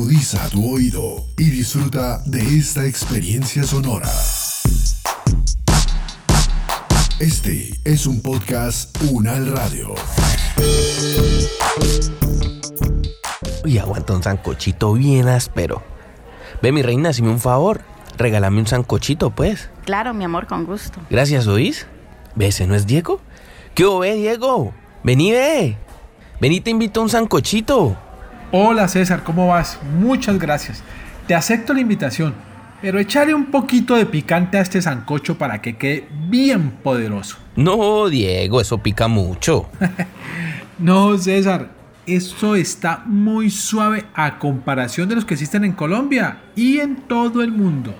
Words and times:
Agudiza 0.00 0.48
tu 0.48 0.76
oído 0.76 1.26
y 1.36 1.50
disfruta 1.50 2.22
de 2.24 2.40
esta 2.40 2.86
experiencia 2.86 3.64
sonora. 3.64 4.08
Este 7.18 7.78
es 7.84 8.06
un 8.06 8.22
podcast 8.22 8.96
Unal 9.10 9.52
Radio. 9.52 9.94
Y 13.66 13.76
aguanta 13.76 14.14
un 14.14 14.22
sancochito 14.22 14.94
bien 14.94 15.28
áspero. 15.28 15.82
Ve, 16.62 16.72
mi 16.72 16.80
reina, 16.80 17.10
hazme 17.10 17.28
un 17.28 17.38
favor. 17.38 17.82
Regálame 18.16 18.58
un 18.58 18.66
sancochito, 18.66 19.28
pues. 19.28 19.68
Claro, 19.84 20.14
mi 20.14 20.24
amor, 20.24 20.46
con 20.46 20.64
gusto. 20.64 20.98
Gracias, 21.10 21.46
¿oís? 21.46 21.86
¿Ve, 22.36 22.46
ese 22.46 22.66
no 22.66 22.74
es 22.74 22.86
Diego? 22.86 23.20
¿Qué 23.74 23.84
ve, 23.84 24.14
Diego? 24.14 24.72
Vení, 25.04 25.32
ve. 25.32 25.76
Vení, 26.40 26.62
te 26.62 26.70
invito 26.70 27.00
a 27.00 27.02
un 27.02 27.10
sancochito. 27.10 27.98
Hola 28.52 28.88
César, 28.88 29.22
¿cómo 29.22 29.46
vas? 29.46 29.78
Muchas 30.00 30.36
gracias. 30.36 30.82
Te 31.28 31.36
acepto 31.36 31.72
la 31.72 31.78
invitación, 31.78 32.34
pero 32.82 32.98
echaré 32.98 33.32
un 33.32 33.46
poquito 33.46 33.94
de 33.94 34.06
picante 34.06 34.58
a 34.58 34.60
este 34.60 34.82
sancocho 34.82 35.38
para 35.38 35.62
que 35.62 35.76
quede 35.76 36.08
bien 36.28 36.72
poderoso. 36.82 37.36
No, 37.54 38.08
Diego, 38.08 38.60
eso 38.60 38.78
pica 38.78 39.06
mucho. 39.06 39.68
no, 40.80 41.16
César, 41.16 41.70
eso 42.06 42.56
está 42.56 43.04
muy 43.06 43.50
suave 43.50 44.06
a 44.14 44.40
comparación 44.40 45.08
de 45.08 45.14
los 45.14 45.24
que 45.24 45.34
existen 45.34 45.64
en 45.64 45.72
Colombia 45.72 46.40
y 46.56 46.80
en 46.80 46.96
todo 46.96 47.42
el 47.42 47.52
mundo. 47.52 47.94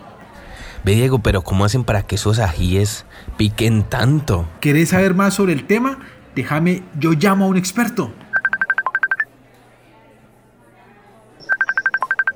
Ve, 0.83 0.97
Diego, 0.97 1.21
pero 1.21 1.43
¿cómo 1.43 1.65
hacen 1.65 1.85
para 1.85 2.03
que 2.03 2.17
esos 2.17 2.41
ajíes 2.41 3.07
piquen 3.37 3.85
tanto? 3.85 4.49
¿Querés 4.61 4.89
saber 4.89 5.15
más 5.15 5.35
sobre 5.35 5.53
el 5.53 5.69
tema? 5.69 6.01
Déjame, 6.35 6.83
yo 6.99 7.13
llamo 7.13 7.45
a 7.45 7.49
un 7.49 7.57
experto. 7.57 8.13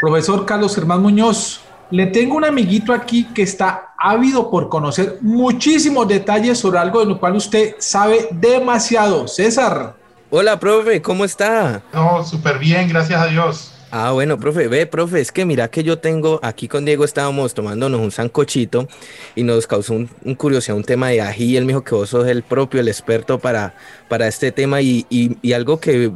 Profesor 0.04 0.44
Carlos 0.44 0.74
Germán 0.74 1.00
Muñoz, 1.00 1.62
le 1.90 2.04
tengo 2.04 2.36
un 2.36 2.44
amiguito 2.44 2.92
aquí 2.92 3.24
que 3.34 3.40
está 3.40 3.94
ávido 3.96 4.50
por 4.50 4.68
conocer 4.68 5.16
muchísimos 5.22 6.06
detalles 6.06 6.58
sobre 6.58 6.78
algo 6.78 7.00
de 7.00 7.06
lo 7.06 7.18
cual 7.18 7.36
usted 7.36 7.76
sabe 7.78 8.28
demasiado. 8.32 9.26
César. 9.26 9.96
Hola, 10.28 10.60
profe, 10.60 11.00
¿cómo 11.00 11.24
está? 11.24 11.82
No, 11.94 12.22
súper 12.22 12.58
bien, 12.58 12.86
gracias 12.86 13.18
a 13.18 13.28
Dios. 13.28 13.72
Ah, 13.90 14.10
bueno, 14.12 14.38
profe, 14.38 14.68
ve, 14.68 14.84
profe, 14.84 15.22
es 15.22 15.32
que 15.32 15.46
mira 15.46 15.68
que 15.68 15.82
yo 15.82 15.98
tengo, 15.98 16.38
aquí 16.42 16.68
con 16.68 16.84
Diego 16.84 17.06
estábamos 17.06 17.54
tomándonos 17.54 17.98
un 17.98 18.10
sancochito 18.10 18.86
y 19.34 19.42
nos 19.42 19.66
causó 19.66 19.94
un, 19.94 20.34
curiosidad 20.34 20.76
un 20.76 20.84
tema 20.84 21.08
de 21.08 21.22
ají 21.22 21.52
y 21.52 21.56
él 21.56 21.64
me 21.64 21.72
dijo 21.72 21.82
que 21.82 21.94
vos 21.94 22.10
sos 22.10 22.26
el 22.26 22.42
propio, 22.42 22.78
el 22.78 22.88
experto 22.88 23.38
para, 23.38 23.74
para 24.10 24.28
este 24.28 24.52
tema 24.52 24.82
y, 24.82 25.06
y 25.08 25.52
algo 25.54 25.80
que 25.80 26.12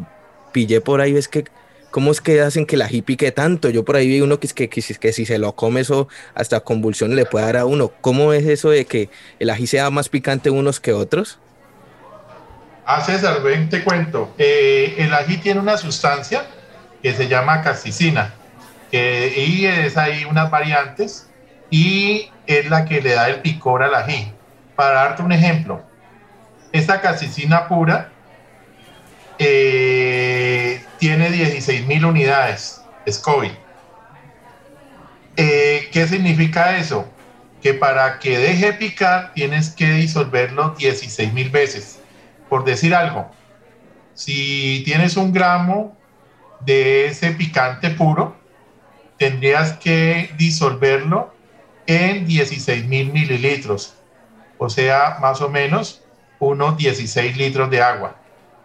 pillé 0.52 0.82
por 0.82 1.00
ahí 1.00 1.16
es 1.16 1.26
que 1.26 1.44
¿Cómo 1.90 2.12
es 2.12 2.20
que 2.20 2.40
hacen 2.42 2.66
que 2.66 2.76
el 2.76 2.82
ají 2.82 3.02
pique 3.02 3.32
tanto? 3.32 3.70
Yo 3.70 3.84
por 3.84 3.96
ahí 3.96 4.08
vi 4.08 4.20
uno 4.20 4.38
que, 4.38 4.48
que, 4.48 4.68
que, 4.68 4.82
que 4.82 5.12
si 5.12 5.24
se 5.24 5.38
lo 5.38 5.54
come 5.54 5.80
eso 5.80 6.08
hasta 6.34 6.60
convulsiones 6.60 7.16
le 7.16 7.24
puede 7.24 7.46
dar 7.46 7.56
a 7.56 7.64
uno. 7.64 7.92
¿Cómo 8.00 8.32
es 8.32 8.46
eso 8.46 8.70
de 8.70 8.84
que 8.84 9.08
el 9.38 9.50
ají 9.50 9.66
sea 9.66 9.90
más 9.90 10.08
picante 10.08 10.50
unos 10.50 10.80
que 10.80 10.92
otros? 10.92 11.38
Ah, 12.84 13.02
César, 13.02 13.42
ven, 13.42 13.68
te 13.68 13.84
cuento. 13.84 14.34
Eh, 14.38 14.94
el 14.98 15.12
ají 15.12 15.38
tiene 15.38 15.60
una 15.60 15.76
sustancia 15.76 16.46
que 17.02 17.12
se 17.12 17.28
llama 17.28 17.62
casticina, 17.62 18.34
y 18.90 19.66
es 19.66 19.96
ahí 19.96 20.24
unas 20.24 20.50
variantes, 20.50 21.28
y 21.70 22.30
es 22.46 22.68
la 22.70 22.84
que 22.86 23.00
le 23.00 23.14
da 23.14 23.28
el 23.28 23.40
picor 23.40 23.82
al 23.82 23.94
ají. 23.94 24.32
Para 24.74 24.94
darte 24.94 25.22
un 25.22 25.32
ejemplo, 25.32 25.82
esta 26.72 27.00
casticina 27.00 27.68
pura 27.68 28.10
eh, 29.38 30.67
tiene 30.98 31.30
16.000 31.30 32.04
unidades 32.04 32.82
SCOBY. 33.08 33.52
Eh, 35.36 35.88
¿Qué 35.92 36.06
significa 36.06 36.76
eso? 36.76 37.08
Que 37.62 37.74
para 37.74 38.18
que 38.18 38.38
deje 38.38 38.72
picar 38.72 39.32
tienes 39.34 39.70
que 39.70 39.92
disolverlo 39.92 40.76
16.000 40.76 41.50
veces. 41.50 42.00
Por 42.48 42.64
decir 42.64 42.94
algo, 42.94 43.30
si 44.14 44.82
tienes 44.84 45.16
un 45.16 45.32
gramo 45.32 45.96
de 46.60 47.06
ese 47.06 47.30
picante 47.32 47.90
puro, 47.90 48.36
tendrías 49.16 49.72
que 49.74 50.30
disolverlo 50.36 51.34
en 51.86 52.26
16.000 52.26 52.86
mililitros, 53.12 53.94
o 54.58 54.68
sea, 54.68 55.18
más 55.20 55.40
o 55.40 55.48
menos 55.48 56.02
unos 56.38 56.76
16 56.76 57.36
litros 57.36 57.70
de 57.70 57.80
agua 57.80 58.16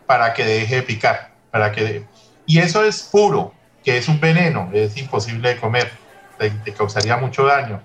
para 0.05 0.33
que 0.33 0.43
deje 0.43 0.75
de 0.77 0.83
picar, 0.83 1.31
para 1.51 1.71
que 1.71 2.05
y 2.45 2.59
eso 2.59 2.83
es 2.83 3.03
puro, 3.03 3.53
que 3.83 3.97
es 3.97 4.07
un 4.07 4.19
veneno, 4.19 4.69
es 4.73 4.97
imposible 4.97 5.49
de 5.49 5.57
comer, 5.57 5.91
te, 6.37 6.73
causaría 6.73 7.17
mucho 7.17 7.45
daño. 7.45 7.81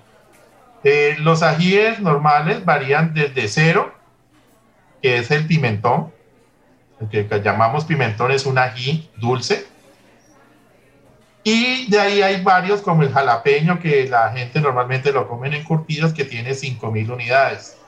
Eh, 0.85 1.17
los 1.19 1.43
ajíes 1.43 2.01
normales 2.01 2.65
varían 2.65 3.15
desde 3.15 3.49
cero, 3.49 3.95
que 5.03 5.19
es 5.19 5.31
el 5.31 5.47
pimentón, 5.47 6.13
el 7.01 7.29
que 7.29 7.41
llamamos 7.43 7.85
pimentón 7.85 8.33
es 8.33 8.47
un 8.47 8.59
ají 8.59 9.11
dulce, 9.17 9.67
y 11.51 11.91
de 11.91 11.99
ahí 11.99 12.21
hay 12.21 12.43
varios 12.43 12.83
como 12.83 13.03
el 13.03 13.11
jalapeño, 13.11 13.81
que 13.81 14.07
la 14.07 14.31
gente 14.33 14.61
normalmente 14.61 15.13
lo 15.13 15.27
comen 15.27 15.55
en 15.55 15.65
curtidos, 15.65 16.13
que 16.13 16.27
tiene 16.27 16.51
5.000 16.51 17.11
unidades. 17.11 17.79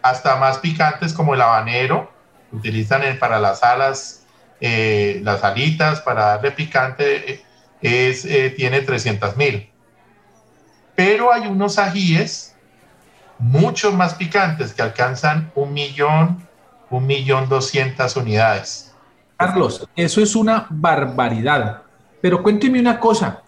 Hasta 0.00 0.36
más 0.36 0.56
picantes 0.56 1.12
como 1.12 1.34
el 1.34 1.42
habanero, 1.42 2.10
utilizan 2.50 3.02
para 3.18 3.40
las 3.40 3.62
alas, 3.62 4.24
eh, 4.60 5.20
las 5.22 5.44
alitas, 5.44 6.00
para 6.00 6.26
darle 6.26 6.50
picante, 6.52 7.32
eh, 7.32 7.42
es, 7.80 8.24
eh, 8.24 8.50
tiene 8.56 8.80
300 8.80 9.36
mil. 9.36 9.70
Pero 10.94 11.32
hay 11.32 11.46
unos 11.46 11.78
ajíes 11.78 12.56
mucho 13.38 13.92
más 13.92 14.14
picantes 14.14 14.74
que 14.74 14.82
alcanzan 14.82 15.52
un 15.54 15.72
millón, 15.72 16.46
un 16.90 17.06
millón 17.06 17.48
doscientas 17.48 18.16
unidades. 18.16 18.92
Carlos, 19.36 19.88
eso 19.94 20.20
es 20.20 20.34
una 20.34 20.66
barbaridad. 20.70 21.82
Pero 22.20 22.42
cuénteme 22.42 22.80
una 22.80 22.98
cosa. 22.98 23.42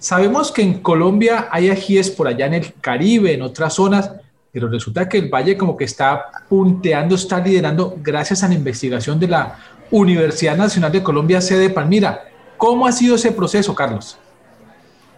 Sabemos 0.00 0.50
que 0.50 0.62
en 0.62 0.80
Colombia 0.80 1.48
hay 1.50 1.70
ajíes 1.70 2.10
por 2.10 2.26
allá 2.26 2.46
en 2.46 2.54
el 2.54 2.74
Caribe, 2.74 3.32
en 3.32 3.42
otras 3.42 3.74
zonas, 3.74 4.10
pero 4.52 4.68
resulta 4.68 5.08
que 5.08 5.18
el 5.18 5.28
Valle 5.28 5.56
como 5.56 5.76
que 5.76 5.84
está 5.84 6.26
punteando, 6.48 7.14
está 7.14 7.38
liderando 7.38 7.94
gracias 7.98 8.42
a 8.42 8.48
la 8.48 8.54
investigación 8.54 9.20
de 9.20 9.28
la 9.28 9.58
Universidad 9.90 10.56
Nacional 10.56 10.92
de 10.92 11.02
Colombia, 11.02 11.40
sede 11.40 11.70
Palmira. 11.70 12.24
¿Cómo 12.56 12.86
ha 12.86 12.92
sido 12.92 13.14
ese 13.16 13.32
proceso, 13.32 13.74
Carlos? 13.74 14.18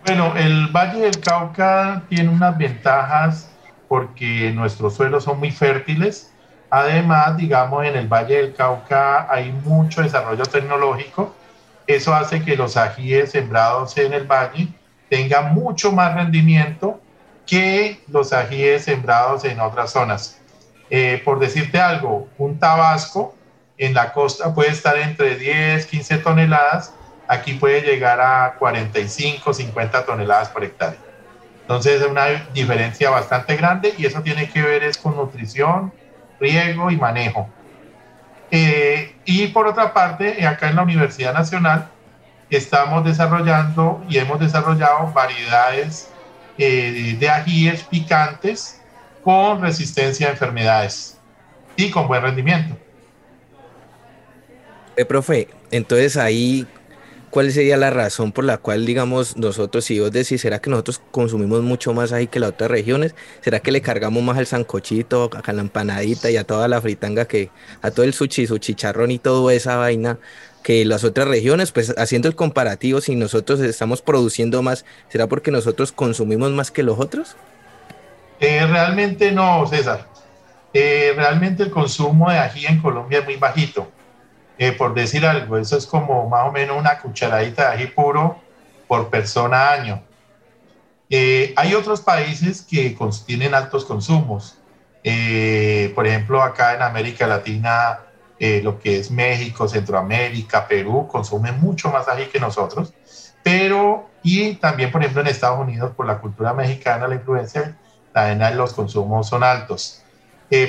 Bueno, 0.05 0.35
el 0.37 0.69
Valle 0.69 1.01
del 1.01 1.21
Cauca 1.21 2.03
tiene 2.09 2.29
unas 2.29 2.57
ventajas 2.57 3.51
porque 3.89 4.53
nuestros 4.53 4.95
suelos 4.95 5.25
son 5.25 5.39
muy 5.39 5.51
fértiles. 5.51 6.31
Además, 6.71 7.37
digamos, 7.37 7.85
en 7.87 7.97
el 7.97 8.09
Valle 8.09 8.37
del 8.37 8.55
Cauca 8.55 9.27
hay 9.33 9.53
mucho 9.53 10.03
desarrollo 10.03 10.45
tecnológico. 10.45 11.35
Eso 11.87 12.15
hace 12.15 12.43
que 12.43 12.57
los 12.57 12.77
ajíes 12.77 13.31
sembrados 13.31 13.97
en 13.97 14.13
el 14.13 14.27
valle 14.27 14.69
tengan 15.09 15.55
mucho 15.55 15.91
más 15.91 16.15
rendimiento 16.15 17.01
que 17.47 18.03
los 18.09 18.35
ajíes 18.35 18.85
sembrados 18.85 19.45
en 19.45 19.59
otras 19.59 19.93
zonas. 19.93 20.39
Eh, 20.91 21.23
por 21.25 21.39
decirte 21.39 21.81
algo, 21.81 22.29
un 22.37 22.59
tabasco 22.59 23.35
en 23.79 23.95
la 23.95 24.13
costa 24.13 24.53
puede 24.53 24.71
estar 24.71 24.99
entre 24.99 25.37
10, 25.37 25.87
15 25.87 26.19
toneladas, 26.19 26.93
aquí 27.29 27.55
puede 27.55 27.83
llegar 27.83 28.21
a 28.21 28.55
45, 28.59 29.55
50 29.55 30.05
toneladas 30.05 30.49
por 30.49 30.65
hectárea. 30.65 30.99
Entonces 31.63 32.01
es 32.01 32.09
una 32.09 32.27
diferencia 32.53 33.11
bastante 33.11 33.57
grande 33.57 33.95
y 33.97 34.07
eso 34.07 34.21
tiene 34.23 34.49
que 34.49 34.63
ver 34.63 34.83
es 34.83 34.99
con 34.99 35.17
nutrición, 35.17 35.93
riego 36.41 36.91
y 36.91 36.97
manejo. 36.97 37.49
Eh, 38.51 39.15
y 39.25 39.49
por 39.49 39.67
otra 39.67 39.93
parte, 39.93 40.47
acá 40.47 40.71
en 40.71 40.77
la 40.77 40.83
Universidad 40.83 41.35
Nacional 41.35 41.91
estamos 42.51 43.05
desarrollando 43.05 44.03
y 44.09 44.17
hemos 44.17 44.41
desarrollado 44.41 45.13
variedades 45.13 46.11
eh, 46.57 47.17
de 47.19 47.29
ajíes 47.29 47.85
picantes 47.85 48.81
con 49.23 49.61
resistencia 49.61 50.29
a 50.29 50.31
enfermedades 50.31 51.19
y 51.77 51.91
con 51.91 52.09
buen 52.09 52.23
rendimiento. 52.23 52.77
Eh, 54.99 55.05
profe, 55.05 55.47
entonces 55.71 56.17
ahí, 56.17 56.67
¿cuál 57.31 57.53
sería 57.53 57.77
la 57.77 57.89
razón 57.89 58.33
por 58.33 58.43
la 58.43 58.59
cual, 58.59 58.85
digamos, 58.85 59.37
nosotros, 59.37 59.85
si 59.85 60.01
vos 60.01 60.11
decís, 60.11 60.41
¿será 60.41 60.59
que 60.59 60.71
nosotros 60.71 61.01
consumimos 61.13 61.63
mucho 61.63 61.95
más 61.95 62.11
ají 62.11 62.27
que 62.27 62.41
las 62.41 62.51
otras 62.51 62.69
regiones? 62.69 63.15
¿Será 63.41 63.61
que 63.61 63.71
le 63.71 63.81
cargamos 63.81 64.25
más 64.25 64.37
al 64.39 64.47
sancochito, 64.47 65.31
a 65.33 65.53
la 65.53 65.61
empanadita 65.61 66.33
y 66.33 66.37
a 66.37 66.43
toda 66.43 66.67
la 66.67 66.81
fritanga 66.81 67.27
que, 67.27 67.49
a 67.81 67.93
todo 67.93 68.05
el 68.07 68.13
sushi, 68.13 68.49
su 68.49 68.59
chicharrón 68.59 69.13
y 69.13 69.21
toda 69.21 69.55
esa 69.55 69.77
vaina? 69.77 70.19
que 70.65 70.85
las 70.85 71.05
otras 71.05 71.29
regiones, 71.29 71.71
pues 71.71 71.95
haciendo 71.97 72.27
el 72.27 72.35
comparativo, 72.35 73.01
si 73.01 73.15
nosotros 73.15 73.61
estamos 73.61 74.03
produciendo 74.03 74.61
más, 74.63 74.85
¿será 75.09 75.29
porque 75.29 75.53
nosotros 75.53 75.93
consumimos 75.93 76.51
más 76.51 76.73
que 76.73 76.83
los 76.83 76.99
otros? 76.99 77.37
Eh, 78.41 78.67
realmente 78.67 79.31
no, 79.31 79.65
César. 79.69 80.09
Eh, 80.75 81.13
realmente 81.17 81.63
el 81.63 81.71
consumo 81.71 82.31
de 82.31 82.39
ají 82.39 82.67
en 82.67 82.83
Colombia 82.83 83.21
es 83.21 83.25
muy 83.25 83.37
bajito. 83.37 83.89
Eh, 84.59 84.73
por 84.73 84.93
decir 84.93 85.25
algo, 85.25 85.57
eso 85.57 85.77
es 85.77 85.87
como 85.87 86.29
más 86.29 86.49
o 86.49 86.53
menos 86.53 86.77
una 86.77 86.99
cucharadita 86.99 87.71
de 87.71 87.77
ají 87.77 87.87
puro 87.87 88.41
por 88.89 89.09
persona 89.09 89.71
año. 89.71 90.03
Eh, 91.11 91.55
hay 91.57 91.75
otros 91.75 92.01
países 92.01 92.63
que 92.63 92.97
tienen 93.27 93.55
altos 93.55 93.85
consumos. 93.85 94.59
Eh, 95.05 95.93
por 95.95 96.07
ejemplo, 96.07 96.43
acá 96.43 96.75
en 96.75 96.83
América 96.83 97.27
Latina, 97.27 98.01
eh, 98.39 98.61
lo 98.63 98.79
que 98.79 98.99
es 98.99 99.11
México, 99.11 99.69
Centroamérica, 99.69 100.67
Perú, 100.69 101.07
consumen 101.11 101.61
mucho 101.61 101.91
más 101.91 102.09
ají 102.09 102.27
que 102.27 102.41
nosotros. 102.41 102.93
Pero, 103.43 104.11
y 104.23 104.55
también, 104.55 104.91
por 104.91 105.01
ejemplo, 105.01 105.23
en 105.23 105.29
Estados 105.29 105.61
Unidos, 105.61 105.93
por 105.97 106.07
la 106.07 106.19
cultura 106.19 106.53
mexicana, 106.53 107.09
la 107.09 107.15
influencia, 107.15 107.77
también 108.13 108.57
los 108.57 108.73
consumos 108.75 109.29
son 109.29 109.43
altos. 109.43 110.03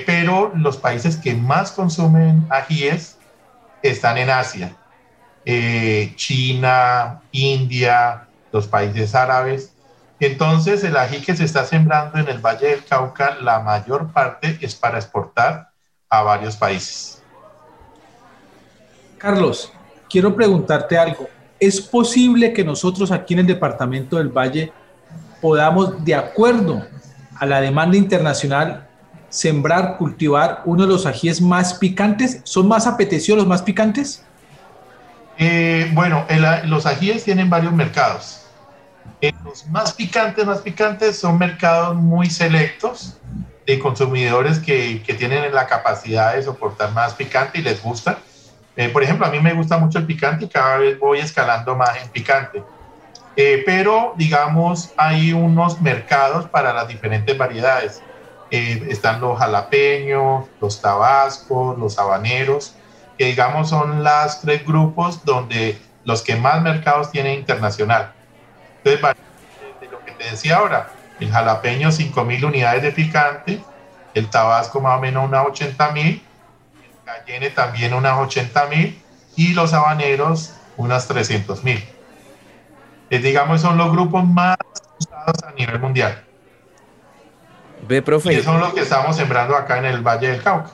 pero 0.06 0.52
los 0.56 0.76
países 0.76 1.16
que 1.16 1.34
más 1.34 1.72
consumen 1.72 2.46
ajíes 2.50 3.18
están 3.82 4.18
en 4.18 4.30
Asia. 4.30 4.76
China, 6.16 7.22
India, 7.32 8.28
los 8.52 8.68
países 8.68 9.16
árabes 9.16 9.74
entonces, 10.20 10.84
el 10.84 10.98
ají 10.98 11.22
que 11.22 11.36
se 11.36 11.46
está 11.46 11.64
sembrando 11.64 12.20
en 12.20 12.28
el 12.28 12.40
Valle 12.40 12.68
del 12.68 12.84
Cauca, 12.84 13.38
la 13.42 13.62
mayor 13.62 14.12
parte 14.12 14.58
es 14.60 14.76
para 14.76 14.98
exportar 14.98 15.70
a 16.10 16.22
varios 16.24 16.58
países. 16.58 17.24
Carlos, 19.18 19.72
quiero 20.10 20.36
preguntarte 20.36 20.98
algo. 20.98 21.30
¿Es 21.58 21.80
posible 21.80 22.52
que 22.52 22.66
nosotros 22.66 23.12
aquí 23.12 23.34
en 23.34 23.42
el 23.42 23.48
departamento 23.48 24.18
del 24.18 24.30
Valle 24.30 24.74
podamos, 25.42 26.04
de 26.04 26.16
acuerdo 26.16 26.86
a 27.38 27.46
la 27.46 27.62
demanda 27.62 27.96
internacional, 27.96 28.89
sembrar, 29.30 29.98
cultivar 29.98 30.62
uno 30.66 30.84
de 30.84 30.90
los 30.90 31.06
ajíes 31.06 31.42
más 31.42 31.76
picantes? 31.76 32.42
¿Son 32.44 32.68
más 32.68 32.88
apetecidos 32.88 33.40
los 33.40 33.48
más 33.48 33.62
picantes? 33.62 34.24
Eh, 35.38 35.90
bueno, 35.94 36.26
los 36.66 36.86
ajíes 36.86 37.24
tienen 37.24 37.50
varios 37.50 37.72
mercados 37.72 38.42
eh, 39.22 39.34
los 39.44 39.66
más 39.68 39.94
picantes, 39.94 40.46
más 40.46 40.60
picantes 40.60 41.18
son 41.18 41.38
mercados 41.38 41.96
muy 41.96 42.30
selectos 42.30 43.18
de 43.66 43.80
consumidores 43.80 44.60
que, 44.60 45.02
tienen 45.18 45.54
la 45.54 45.66
capacidad 45.66 46.36
de 46.36 46.44
soportar 46.44 46.92
más 46.92 47.14
picante 47.16 47.60
y 47.60 47.62
les 47.62 47.82
gusta. 47.82 48.20
Eh, 48.76 48.90
por 48.90 49.04
ejemplo, 49.04 49.26
a 49.26 49.30
mí 49.30 49.40
me 49.40 49.54
gusta 49.54 49.78
mucho 49.78 50.00
el 50.00 50.06
picante 50.06 50.46
y 50.46 50.48
cada 50.48 50.78
vez 50.78 51.00
voy 51.00 51.20
escalando 51.20 51.76
más 51.76 52.02
en 52.02 52.10
picante. 52.10 52.64
Pero, 53.36 54.14
digamos, 54.18 54.94
hay 54.98 55.32
unos 55.32 55.80
mercados 55.80 56.50
para 56.50 56.74
las 56.74 56.90
diferentes 56.90 57.38
variedades. 57.38 58.04
Están 58.52 59.22
los 59.22 59.38
jalapeños, 59.38 60.46
los 60.60 60.82
tabascos, 60.82 61.78
los 61.78 61.98
habaneros, 62.00 62.76
que 63.18 63.26
digamos 63.26 63.70
son 63.70 64.04
las 64.04 64.42
tres 64.42 64.66
grupos 64.66 65.24
donde 65.26 65.80
los 66.06 66.22
que 66.22 66.36
más 66.36 66.62
mercados 66.62 67.12
tienen 67.12 67.40
internacional. 67.40 68.14
Entonces, 68.84 69.18
de 69.82 69.88
lo 69.88 70.04
que 70.04 70.12
te 70.14 70.32
decía 70.32 70.58
ahora, 70.58 70.90
el 71.20 71.32
jalapeño 71.32 71.90
5.000 71.90 72.46
unidades 72.46 72.82
de 72.82 72.92
picante, 72.92 73.62
el 74.14 74.30
tabasco 74.30 74.80
más 74.80 74.98
o 74.98 75.02
menos 75.02 75.28
unas 75.28 75.46
80.000, 75.46 75.98
el 75.98 76.22
cayenne 77.06 77.50
también 77.50 77.94
unas 77.94 78.18
80.000 78.18 78.96
y 79.36 79.54
los 79.54 79.74
habaneros 79.74 80.54
unas 80.78 81.10
300.000. 81.10 81.84
Eh, 83.10 83.20
digamos, 83.20 83.62
son 83.62 83.78
los 83.78 83.92
grupos 83.92 84.24
más 84.26 84.58
usados 84.98 85.44
a 85.44 85.52
nivel 85.52 85.80
mundial. 85.80 86.24
Ve, 87.90 88.04
profe. 88.04 88.32
Y 88.32 88.44
son 88.44 88.60
los 88.60 88.72
que 88.72 88.82
estamos 88.82 89.16
sembrando 89.16 89.56
acá 89.56 89.80
en 89.80 89.86
el 89.86 90.02
Valle 90.02 90.28
del 90.28 90.44
Cauca. 90.44 90.70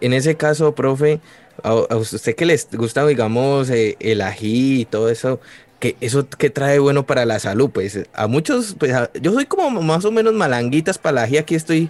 En 0.00 0.12
ese 0.12 0.36
caso, 0.36 0.74
profe, 0.74 1.20
a, 1.62 1.74
usted 1.94 2.34
que 2.34 2.44
les 2.44 2.68
gusta, 2.72 3.06
digamos, 3.06 3.70
eh, 3.70 3.96
el 4.00 4.20
ají 4.20 4.80
y 4.80 4.84
todo 4.84 5.10
eso, 5.10 5.38
que 5.78 5.96
eso 6.00 6.28
que 6.28 6.50
trae 6.50 6.80
bueno 6.80 7.06
para 7.06 7.24
la 7.24 7.38
salud, 7.38 7.70
pues 7.70 8.00
a 8.12 8.26
muchos, 8.26 8.74
pues 8.80 8.92
yo 9.20 9.32
soy 9.32 9.46
como 9.46 9.70
más 9.80 10.04
o 10.04 10.10
menos 10.10 10.34
malanguitas 10.34 10.98
para 10.98 11.14
la 11.14 11.22
ají, 11.22 11.38
aquí 11.38 11.54
estoy 11.54 11.88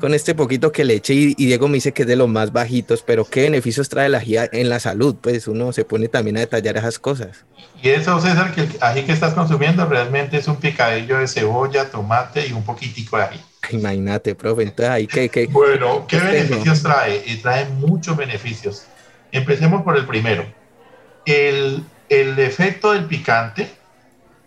con 0.00 0.12
este 0.12 0.34
poquito 0.34 0.72
que 0.72 0.84
le 0.84 0.94
eché 0.94 1.14
y, 1.14 1.34
Diego 1.36 1.68
me 1.68 1.74
dice 1.74 1.92
que 1.92 2.02
es 2.02 2.08
de 2.08 2.16
los 2.16 2.28
más 2.28 2.52
bajitos, 2.52 3.04
pero 3.06 3.24
qué 3.24 3.42
beneficios 3.42 3.88
trae 3.88 4.08
la 4.08 4.18
ají 4.18 4.38
en 4.50 4.68
la 4.68 4.80
salud, 4.80 5.14
pues 5.20 5.46
uno 5.46 5.72
se 5.72 5.84
pone 5.84 6.08
también 6.08 6.36
a 6.38 6.40
detallar 6.40 6.76
esas 6.78 6.98
cosas. 6.98 7.44
Y 7.80 7.90
eso, 7.90 8.20
César, 8.20 8.52
que 8.56 8.62
el 8.62 8.70
ají 8.80 9.04
que 9.04 9.12
estás 9.12 9.34
consumiendo 9.34 9.86
realmente 9.86 10.36
es 10.36 10.48
un 10.48 10.56
picadillo 10.56 11.18
de 11.18 11.28
cebolla, 11.28 11.88
tomate 11.92 12.44
y 12.48 12.52
un 12.52 12.64
poquitico 12.64 13.18
de 13.18 13.22
ají. 13.22 13.40
Imagínate, 13.76 14.34
profe, 14.34 14.62
entonces 14.62 14.90
ahí 14.90 15.06
que... 15.06 15.48
bueno, 15.50 16.06
¿qué, 16.06 16.18
beneficios 16.18 16.82
trae? 16.82 17.22
Y 17.26 17.36
trae 17.36 17.66
muchos 17.66 18.16
beneficios. 18.16 18.84
Empecemos 19.32 19.82
por 19.82 19.96
el 19.96 20.06
primero. 20.06 20.46
El 21.26 21.84
el 22.08 22.38
efecto 22.38 22.92
del 22.92 23.04
picante 23.04 23.70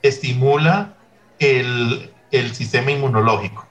estimula 0.02 0.94
el, 1.40 2.10
sistema 2.54 2.92
inmunológico. 2.92 3.68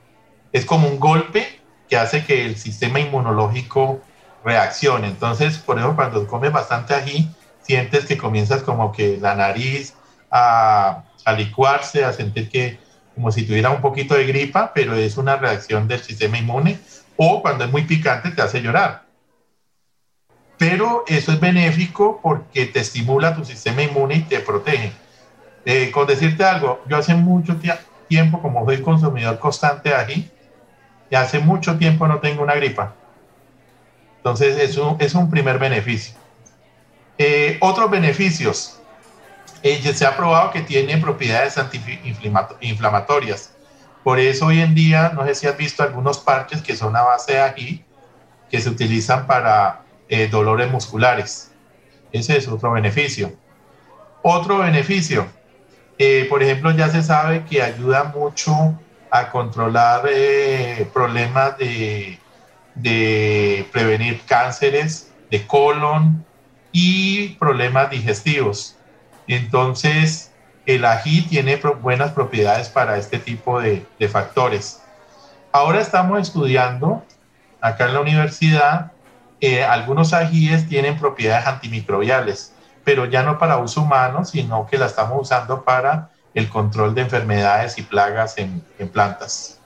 Es 0.53 0.65
como 0.65 0.89
un 0.89 1.01
golpe 1.01 1.61
que 1.89 1.97
hace 1.97 2.25
que 2.25 2.45
el 2.45 2.57
sistema 2.57 3.01
inmunológico 3.01 4.01
reaccione. 4.45 5.09
Entonces, 5.09 5.59
por 5.59 5.79
eso 5.79 5.97
cuando 5.97 6.27
comes 6.27 6.53
bastante 6.53 6.95
ají, 6.95 7.31
sientes 7.63 8.07
que 8.07 8.17
comienzas 8.17 8.63
como 8.63 8.93
que 8.93 9.19
la 9.21 9.35
nariz 9.35 9.95
a, 10.31 11.05
a 11.25 11.33
licuarse, 11.33 12.05
a 12.05 12.13
sentir 12.13 12.49
que 12.49 12.79
como 13.21 13.33
si 13.33 13.45
tuviera 13.45 13.71
un 13.71 13.83
poquito 13.83 14.15
de 14.15 14.27
gripa, 14.27 14.73
pero 14.75 14.95
es 14.95 15.19
una 15.19 15.37
reacción 15.37 15.87
del 15.87 16.01
sistema 16.01 16.39
inmune. 16.39 16.79
O 17.17 17.43
cuando 17.43 17.65
es 17.65 17.71
muy 17.71 17.83
picante 17.83 18.31
te 18.31 18.41
hace 18.41 18.63
llorar 18.63 19.11
pero 20.61 21.05
eso 21.07 21.33
es 21.33 21.41
benéfico 21.41 22.21
porque 22.23 22.67
te 22.67 22.81
estimula 22.81 23.35
tu 23.35 23.47
sistema 23.47 23.83
inmune 23.83 24.17
y 24.17 24.21
te 24.21 24.41
protege. 24.41 24.93
Eh, 25.65 25.91
con 25.91 26.07
decirte 26.07 26.45
algo, 26.45 26.83
yo 26.87 26.99
hace 26.99 27.15
mucho 27.15 27.59
tiempo, 28.09 28.43
como 28.43 28.67
soy 28.67 28.83
consumidor 28.83 29.39
constante 29.39 29.89
de 29.89 29.95
ají, 29.95 30.31
hace 31.17 31.39
mucho 31.39 31.79
tiempo 31.79 32.07
no 32.07 32.19
tengo 32.19 32.43
una 32.43 32.57
gripa. 32.57 32.93
Entonces, 34.19 34.59
eso 34.59 34.99
es 35.01 35.15
un 35.15 35.31
primer 35.31 35.59
beneficio. 35.59 36.15
Eh, 37.17 37.57
otros 37.63 37.91
beneficios. 37.91 38.80
Eh, 39.63 39.81
se 39.93 40.07
ha 40.07 40.17
probado 40.17 40.51
que 40.51 40.63
tiene 40.63 40.97
propiedades 40.99 41.59
antiinflamatorias. 41.59 43.53
Por 44.03 44.19
eso 44.19 44.47
hoy 44.47 44.61
en 44.61 44.75
día, 44.75 45.13
no 45.15 45.27
sé 45.27 45.35
si 45.35 45.47
has 45.47 45.57
visto 45.57 45.83
algunos 45.83 46.19
parches 46.19 46.63
que 46.63 46.75
son 46.75 46.97
a 46.97 47.03
base 47.03 47.33
de 47.33 47.41
ají, 47.41 47.85
que 48.51 48.61
se 48.61 48.71
utilizan 48.71 49.27
para 49.27 49.83
eh, 50.09 50.29
dolores 50.29 50.71
musculares. 50.71 51.53
Ese 52.11 52.37
es 52.37 52.49
otro 52.49 52.73
beneficio. 52.73 53.33
Otro 54.23 54.59
beneficio, 54.59 55.27
eh, 55.99 56.27
por 56.29 56.43
ejemplo, 56.43 56.71
ya 56.73 56.89
se 56.89 57.03
sabe 57.03 57.45
que 57.45 57.63
ayuda 57.63 58.05
mucho 58.05 58.79
a 59.11 59.31
controlar 59.31 60.07
eh, 60.11 60.89
problemas 60.93 61.59
de, 61.59 62.19
de 62.75 63.69
prevenir 63.73 64.21
cánceres 64.27 65.13
de 65.31 65.47
colon 65.47 66.25
y 66.73 67.31
problemas 67.31 67.91
digestivos. 67.91 68.77
Entonces, 69.31 70.33
el 70.67 70.85
ají 70.85 71.23
tiene 71.23 71.55
buenas 71.57 72.11
propiedades 72.11 72.69
para 72.69 72.97
este 72.99 73.21
tipo 73.21 73.61
de, 73.61 73.87
factores. 74.11 74.83
Ahora 75.53 75.81
estamos 75.81 76.21
estudiando 76.21 77.05
acá 77.61 77.87
en 77.87 77.95
la 77.95 78.01
universidad 78.01 78.91
eh, 79.41 79.63
algunos 79.63 80.13
ajíes 80.13 80.69
tienen 80.69 80.99
propiedades 80.99 81.47
antimicrobiales, 81.47 82.53
pero 82.83 83.05
ya 83.05 83.23
no 83.23 83.39
para 83.39 83.59
uso 83.59 83.83
humano, 83.83 84.25
sino 84.25 84.67
que 84.67 84.79
la 84.79 84.87
estamos 84.87 85.19
usando 85.23 85.63
para 85.63 86.11
el 86.35 86.49
control 86.49 86.97
de 86.97 87.03
enfermedades 87.03 87.79
y 87.79 87.83
plagas 87.83 88.37
en, 88.37 88.65
plantas. 88.93 89.61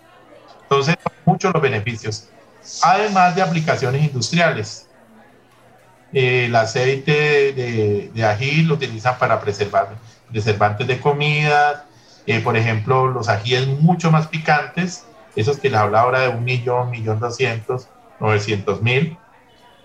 Entonces, 0.62 0.94
muchos 1.24 1.54
los 1.54 1.62
beneficios. 1.62 2.28
Además 2.82 3.34
de 3.34 3.40
aplicaciones 3.40 4.04
industriales. 4.04 4.88
El 6.14 6.54
aceite 6.54 7.52
de, 7.52 8.24
ají 8.24 8.62
lo 8.62 8.74
utilizan 8.74 9.18
para 9.18 9.40
preservar 9.40 9.88
preservantes 10.30 10.86
de 10.86 11.00
comida. 11.00 11.86
Eh, 12.26 12.40
por 12.40 12.56
ejemplo, 12.56 13.08
los 13.08 13.28
ajíes 13.28 13.66
mucho 13.66 14.10
más 14.10 14.28
picantes, 14.28 15.04
esos 15.36 15.58
que 15.58 15.68
les 15.68 15.78
habla 15.78 16.00
ahora 16.00 16.20
de 16.20 16.28
un 16.28 16.44
millón, 16.44 16.90
millón 16.90 17.18
doscientos, 17.18 17.88
novecientos 18.20 18.80
mil, 18.80 19.18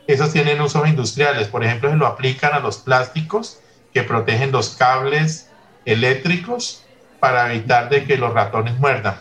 esos 0.07 0.31
tienen 0.31 0.61
usos 0.61 0.87
industriales. 0.87 1.47
Por 1.47 1.63
ejemplo, 1.63 1.89
se 1.89 1.95
lo 1.95 2.05
aplican 2.05 2.53
a 2.53 2.59
los 2.59 2.77
plásticos 2.77 3.59
que 3.93 4.03
protegen 4.03 4.51
los 4.51 4.69
cables 4.69 5.49
eléctricos 5.85 6.85
para 7.19 7.51
evitar 7.51 7.89
de 7.89 8.05
que 8.05 8.17
los 8.17 8.33
ratones 8.33 8.77
muerdan. 8.79 9.19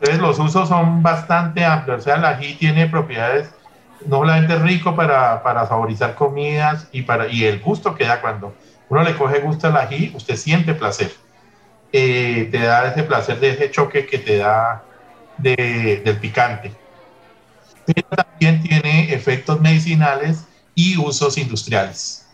Entonces, 0.00 0.18
los 0.20 0.38
usos 0.38 0.68
son 0.68 1.02
bastante 1.02 1.64
amplios. 1.64 2.00
O 2.00 2.02
sea, 2.02 2.16
el 2.16 2.24
ají 2.24 2.54
tiene 2.54 2.86
propiedades 2.86 3.50
no 4.06 4.18
solamente 4.18 4.56
rico 4.56 4.96
para, 4.96 5.42
para 5.42 5.66
saborizar 5.66 6.14
comidas 6.14 6.88
y, 6.90 7.02
para, 7.02 7.28
y 7.28 7.44
el 7.44 7.60
gusto 7.60 7.94
que 7.94 8.06
da 8.06 8.20
cuando 8.22 8.54
uno 8.88 9.02
le 9.02 9.14
coge 9.14 9.40
gusto 9.40 9.66
al 9.66 9.76
ají, 9.76 10.12
usted 10.14 10.36
siente 10.36 10.74
placer. 10.74 11.12
Eh, 11.92 12.48
te 12.50 12.60
da 12.60 12.88
ese 12.88 13.02
placer 13.02 13.38
de 13.40 13.50
ese 13.50 13.70
choque 13.70 14.06
que 14.06 14.18
te 14.18 14.38
da 14.38 14.82
del 15.36 16.16
picante 16.20 16.72
pero 17.94 18.08
también 18.08 18.62
tiene 18.62 19.12
efectos 19.12 19.60
medicinales 19.60 20.44
y 20.74 20.96
usos 20.98 21.36
industriales. 21.38 22.26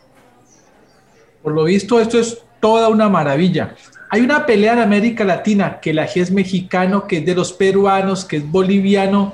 Por 1.42 1.52
lo 1.52 1.64
visto, 1.64 2.00
esto 2.00 2.18
es 2.18 2.38
toda 2.60 2.88
una 2.88 3.08
maravilla. 3.08 3.74
Hay 4.08 4.20
una 4.20 4.46
pelea 4.46 4.74
en 4.74 4.78
América 4.78 5.24
Latina, 5.24 5.80
que 5.80 5.90
el 5.90 5.98
ají 5.98 6.20
es 6.20 6.30
mexicano, 6.30 7.06
que 7.06 7.18
es 7.18 7.26
de 7.26 7.34
los 7.34 7.52
peruanos, 7.52 8.24
que 8.24 8.36
es 8.36 8.50
boliviano. 8.50 9.32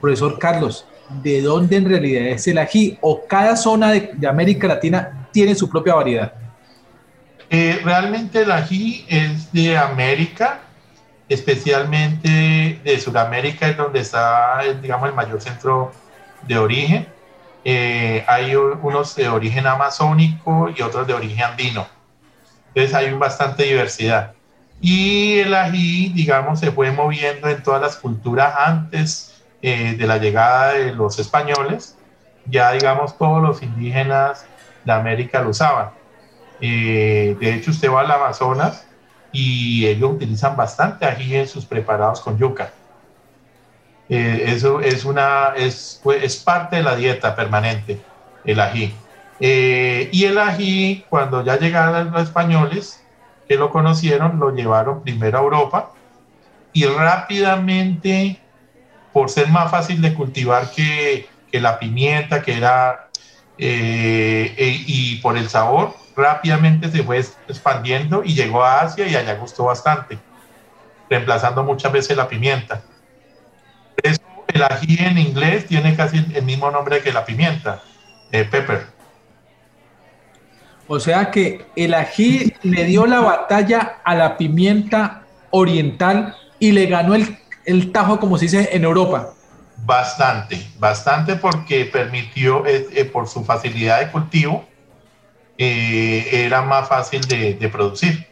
Profesor 0.00 0.38
Carlos, 0.38 0.86
¿de 1.22 1.42
dónde 1.42 1.76
en 1.76 1.88
realidad 1.88 2.26
es 2.28 2.46
el 2.46 2.58
ají? 2.58 2.98
¿O 3.00 3.26
cada 3.26 3.56
zona 3.56 3.90
de, 3.90 4.28
América 4.28 4.68
Latina 4.68 5.28
tiene 5.32 5.54
su 5.54 5.68
propia 5.68 5.94
variedad? 5.94 6.32
Eh, 7.50 7.80
realmente 7.84 8.42
el 8.42 8.52
ají 8.52 9.04
es 9.08 9.50
de 9.52 9.76
América, 9.76 10.60
especialmente 11.28 12.80
de 12.84 13.00
Sudamérica, 13.00 13.68
es 13.68 13.76
donde 13.76 14.00
está, 14.00 14.60
digamos, 14.80 15.08
el 15.08 15.14
mayor 15.16 15.40
centro 15.40 15.92
de 16.46 16.58
origen. 16.58 17.08
Eh, 17.64 18.24
hay 18.28 18.54
unos 18.54 19.16
de 19.16 19.28
origen 19.28 19.66
amazónico 19.66 20.70
y 20.74 20.80
otros 20.80 21.08
de 21.08 21.14
origen 21.14 21.42
andino. 21.42 21.99
Entonces 22.74 22.94
hay 22.94 23.12
bastante 23.12 23.64
diversidad. 23.64 24.32
Y 24.80 25.40
el 25.40 25.54
ají, 25.54 26.10
digamos, 26.14 26.60
se 26.60 26.72
fue 26.72 26.90
moviendo 26.90 27.48
en 27.48 27.62
todas 27.62 27.82
las 27.82 27.96
culturas 27.96 28.54
antes 28.56 29.42
eh, 29.60 29.94
de 29.98 30.06
la 30.06 30.16
llegada 30.16 30.72
de 30.72 30.94
los 30.94 31.18
españoles. 31.18 31.96
Ya, 32.46 32.72
digamos, 32.72 33.18
todos 33.18 33.42
los 33.42 33.62
indígenas 33.62 34.46
de 34.84 34.92
América 34.92 35.42
lo 35.42 35.50
usaban. 35.50 35.90
Eh, 36.60 37.36
de 37.38 37.54
hecho, 37.54 37.70
usted 37.70 37.90
va 37.90 38.00
al 38.00 38.10
Amazonas 38.10 38.86
y 39.32 39.86
ellos 39.86 40.12
utilizan 40.12 40.56
bastante 40.56 41.04
ají 41.04 41.36
en 41.36 41.46
sus 41.48 41.66
preparados 41.66 42.20
con 42.20 42.38
yuca. 42.38 42.70
Eh, 44.08 44.44
eso 44.46 44.80
es, 44.80 45.04
una, 45.04 45.52
es, 45.56 46.00
es 46.20 46.36
parte 46.38 46.76
de 46.76 46.82
la 46.82 46.96
dieta 46.96 47.36
permanente, 47.36 48.00
el 48.44 48.60
ají. 48.60 48.94
Eh, 49.40 50.10
y 50.12 50.24
el 50.26 50.38
ají, 50.38 51.04
cuando 51.08 51.42
ya 51.42 51.58
llegaron 51.58 52.12
los 52.12 52.22
españoles 52.22 53.02
que 53.48 53.56
lo 53.56 53.70
conocieron, 53.70 54.38
lo 54.38 54.54
llevaron 54.54 55.02
primero 55.02 55.38
a 55.38 55.42
Europa 55.42 55.92
y 56.72 56.84
rápidamente, 56.84 58.38
por 59.12 59.30
ser 59.30 59.48
más 59.48 59.70
fácil 59.70 60.00
de 60.02 60.14
cultivar 60.14 60.70
que, 60.70 61.28
la 61.52 61.78
pimienta, 61.78 62.42
que 62.42 62.56
era, 62.56 63.08
e, 63.58 64.54
y 64.86 65.16
por 65.16 65.36
el 65.36 65.48
sabor, 65.48 65.94
rápidamente 66.14 66.90
se 66.90 67.02
fue 67.02 67.18
expandiendo 67.18 68.22
y 68.24 68.34
llegó 68.34 68.62
a 68.62 68.82
Asia 68.82 69.08
y 69.08 69.16
allá 69.16 69.34
gustó 69.34 69.64
bastante, 69.64 70.18
reemplazando 71.08 71.64
muchas 71.64 71.90
veces 71.90 72.16
la 72.16 72.28
pimienta. 72.28 72.82
El 74.52 74.62
ají 74.62 74.96
en 74.98 75.18
inglés 75.18 75.66
tiene 75.66 75.96
casi 75.96 76.24
el 76.34 76.42
mismo 76.44 76.70
nombre 76.70 77.02
que 77.02 77.12
la 77.12 77.24
pimienta, 77.24 77.82
eh, 78.32 78.44
pepper. 78.44 78.99
O 80.92 80.98
sea 80.98 81.30
que 81.30 81.66
el 81.76 81.94
ají 81.94 82.52
le 82.64 82.84
dio 82.84 83.06
la 83.06 83.20
batalla 83.20 84.00
a 84.02 84.16
la 84.16 84.36
pimienta 84.36 85.22
oriental 85.50 86.34
y 86.58 86.72
le 86.72 86.86
ganó 86.86 87.14
el, 87.14 87.38
el 87.64 87.92
tajo, 87.92 88.18
como 88.18 88.36
se 88.36 88.46
dice 88.46 88.70
en 88.72 88.82
Europa. 88.82 89.30
Bastante, 89.76 90.60
bastante 90.80 91.36
porque 91.36 91.84
permitió, 91.84 92.66
eh, 92.66 92.88
eh, 92.92 93.04
por 93.04 93.28
su 93.28 93.44
facilidad 93.44 94.00
de 94.00 94.10
cultivo, 94.10 94.64
eh, 95.58 96.28
era 96.32 96.62
más 96.62 96.88
fácil 96.88 97.20
de, 97.20 97.68
producir. 97.70 98.26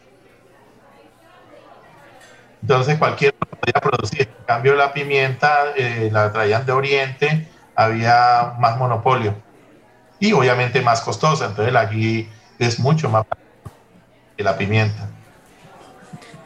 Entonces 2.61 2.99
cualquiera 2.99 3.37
podía 3.39 3.81
producir. 3.81 4.23
En 4.23 4.45
cambio 4.47 4.75
la 4.75 4.93
pimienta 4.93 5.59
la 6.11 6.33
traían 6.33 6.67
de 6.67 6.73
Oriente, 6.73 7.49
había 7.77 8.55
más 8.59 8.77
monopolio 8.79 9.37
y 10.19 10.33
obviamente 10.33 10.81
más 10.81 11.03
costosa. 11.03 11.47
Entonces 11.47 11.77
aquí 11.77 12.29
es 12.59 12.79
mucho 12.79 13.09
más 13.09 13.25
que 14.37 14.43
la 14.45 14.57
pimienta. 14.57 15.09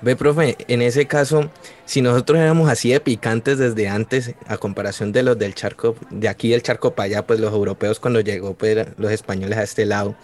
Ve, 0.02 0.16
profe, 0.16 0.56
en 0.66 0.82
ese 0.82 1.06
caso, 1.06 1.48
si 1.84 2.02
nosotros 2.02 2.40
éramos 2.40 2.68
así 2.68 2.90
de 2.90 2.98
picantes 2.98 3.58
desde 3.58 3.88
antes, 3.88 4.34
a 4.48 4.56
comparación 4.56 5.12
de 5.12 5.22
los 5.22 5.38
del 5.38 5.54
charco, 5.54 5.94
de 6.10 6.28
aquí 6.28 6.50
del 6.50 6.62
charco 6.62 6.92
para 6.92 7.06
allá, 7.06 7.26
pues 7.26 7.38
los 7.38 7.52
europeos 7.52 8.00
cuando 8.00 8.20
llegó 8.20 8.54
pues, 8.54 8.84
los 8.96 9.12
españoles 9.12 9.58
a 9.58 9.62
este 9.62 9.86
lado, 9.86 10.16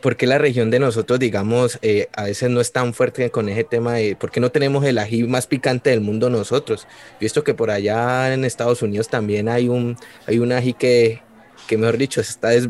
¿por 0.00 0.16
qué 0.16 0.26
la 0.26 0.38
región 0.38 0.68
de 0.72 0.80
nosotros, 0.80 1.20
digamos, 1.20 1.78
eh, 1.82 2.08
a 2.16 2.24
veces 2.24 2.50
no 2.50 2.60
es 2.60 2.72
tan 2.72 2.92
fuerte 2.92 3.30
con 3.30 3.48
ese 3.48 3.62
tema 3.62 3.94
de 3.94 4.16
por 4.16 4.32
qué 4.32 4.40
no 4.40 4.50
tenemos 4.50 4.84
el 4.84 4.98
ají 4.98 5.22
más 5.24 5.46
picante 5.46 5.90
del 5.90 6.00
mundo 6.00 6.28
nosotros? 6.28 6.88
Visto 7.20 7.44
que 7.44 7.54
por 7.54 7.70
allá 7.70 8.34
en 8.34 8.44
Estados 8.44 8.82
Unidos 8.82 9.08
también 9.08 9.48
hay 9.48 9.68
un, 9.68 9.96
hay 10.26 10.40
un 10.40 10.50
ají 10.50 10.72
que, 10.72 11.22
que 11.68 11.78
mejor 11.78 11.98
dicho, 11.98 12.20
está, 12.20 12.52
es, 12.52 12.68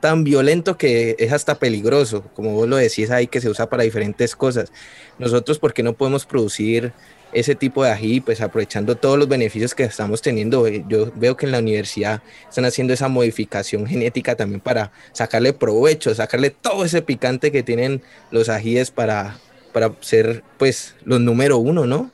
tan 0.00 0.24
violento 0.24 0.76
que 0.76 1.16
es 1.18 1.32
hasta 1.32 1.58
peligroso, 1.58 2.24
como 2.34 2.54
vos 2.54 2.68
lo 2.68 2.76
decís 2.76 3.10
ahí, 3.10 3.26
que 3.26 3.40
se 3.40 3.48
usa 3.48 3.68
para 3.68 3.82
diferentes 3.82 4.34
cosas. 4.34 4.72
Nosotros, 5.18 5.58
¿por 5.58 5.72
qué 5.72 5.82
no 5.82 5.92
podemos 5.92 6.26
producir 6.26 6.92
ese 7.32 7.54
tipo 7.54 7.84
de 7.84 7.90
ají, 7.90 8.20
pues 8.20 8.40
aprovechando 8.40 8.96
todos 8.96 9.18
los 9.18 9.28
beneficios 9.28 9.74
que 9.74 9.84
estamos 9.84 10.22
teniendo. 10.22 10.66
Eh, 10.66 10.84
yo 10.88 11.12
veo 11.14 11.36
que 11.36 11.46
en 11.46 11.52
la 11.52 11.58
universidad 11.58 12.22
están 12.48 12.64
haciendo 12.64 12.92
esa 12.92 13.08
modificación 13.08 13.86
genética 13.86 14.34
también 14.34 14.60
para 14.60 14.90
sacarle 15.12 15.52
provecho, 15.52 16.14
sacarle 16.14 16.50
todo 16.50 16.84
ese 16.84 17.02
picante 17.02 17.52
que 17.52 17.62
tienen 17.62 18.02
los 18.30 18.48
ajíes 18.48 18.90
para, 18.90 19.36
para 19.72 19.92
ser 20.00 20.42
pues 20.58 20.96
los 21.04 21.20
número 21.20 21.58
uno, 21.58 21.86
¿no? 21.86 22.10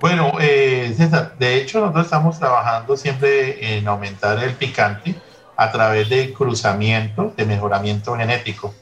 Bueno, 0.00 0.32
eh, 0.40 0.92
César, 0.96 1.36
de 1.38 1.60
hecho 1.60 1.80
nosotros 1.80 2.06
estamos 2.06 2.38
trabajando 2.38 2.96
siempre 2.96 3.78
en 3.78 3.86
aumentar 3.86 4.42
el 4.42 4.52
picante 4.54 5.14
a 5.62 5.70
través 5.70 6.08
de 6.08 6.32
cruzamiento, 6.32 7.32
de 7.36 7.46
mejoramiento 7.46 8.16
genético. 8.16 8.74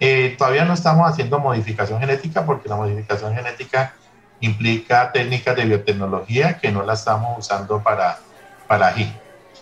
Eh, 0.00 0.34
todavía 0.36 0.64
no 0.64 0.74
estamos 0.74 1.08
haciendo 1.08 1.38
modificación 1.38 2.00
genética 2.00 2.44
porque 2.44 2.68
la 2.68 2.74
modificación 2.74 3.32
genética 3.32 3.94
implica 4.40 5.12
técnicas 5.12 5.54
de 5.54 5.64
biotecnología 5.64 6.58
que 6.58 6.72
no 6.72 6.82
la 6.82 6.94
estamos 6.94 7.38
usando 7.38 7.80
para, 7.80 8.18
para 8.66 8.88
ají. 8.88 9.12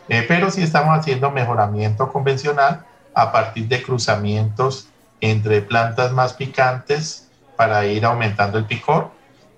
Eh, 0.08 0.24
pero 0.26 0.50
sí 0.50 0.62
estamos 0.62 0.98
haciendo 0.98 1.30
mejoramiento 1.30 2.10
convencional 2.10 2.84
a 3.14 3.30
partir 3.30 3.68
de 3.68 3.82
cruzamientos 3.82 4.88
entre 5.20 5.60
plantas 5.60 6.12
más 6.12 6.32
picantes 6.32 7.28
para 7.56 7.84
ir 7.84 8.06
aumentando 8.06 8.56
el 8.56 8.64
picor. 8.64 9.10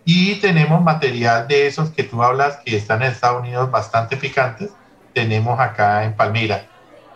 Y 0.05 0.41
tenemos 0.41 0.83
material 0.83 1.47
de 1.47 1.69
esos 1.69 1.91
que 1.91 2.03
tú 2.03 2.23
hablas 2.23 2.57
que 2.65 2.77
están 2.77 3.03
en 3.03 3.13
Estados 3.13 3.41
Unidos 3.41 3.71
bastante 3.71 4.17
picantes. 4.17 4.71
Tenemos 5.15 5.59
acá 5.61 6.05
en 6.05 6.15
Palmira. 6.15 6.67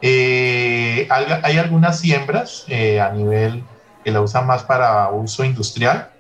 Eh, 0.03 1.07
hay, 1.11 1.59
algunas 1.59 2.01
siembras 2.01 2.65
eh, 2.69 3.01
a 3.01 3.11
nivel 3.11 3.65
que 4.05 4.11
la 4.11 4.21
usan 4.21 4.47
más 4.47 4.63
para 4.63 5.11
uso 5.11 5.45
industrial 5.45 6.11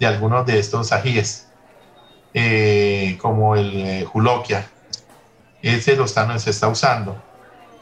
de 0.00 0.06
algunos 0.06 0.46
de 0.46 0.58
estos 0.58 0.92
ajíes, 0.92 1.46
eh, 2.32 3.18
como 3.20 3.54
el 3.54 3.76
eh, 3.76 4.04
juloquia. 4.04 4.66
Ese 5.62 5.94
lo 5.94 6.06
están, 6.06 6.40
se 6.40 6.50
está 6.50 6.68
usando. 6.68 7.22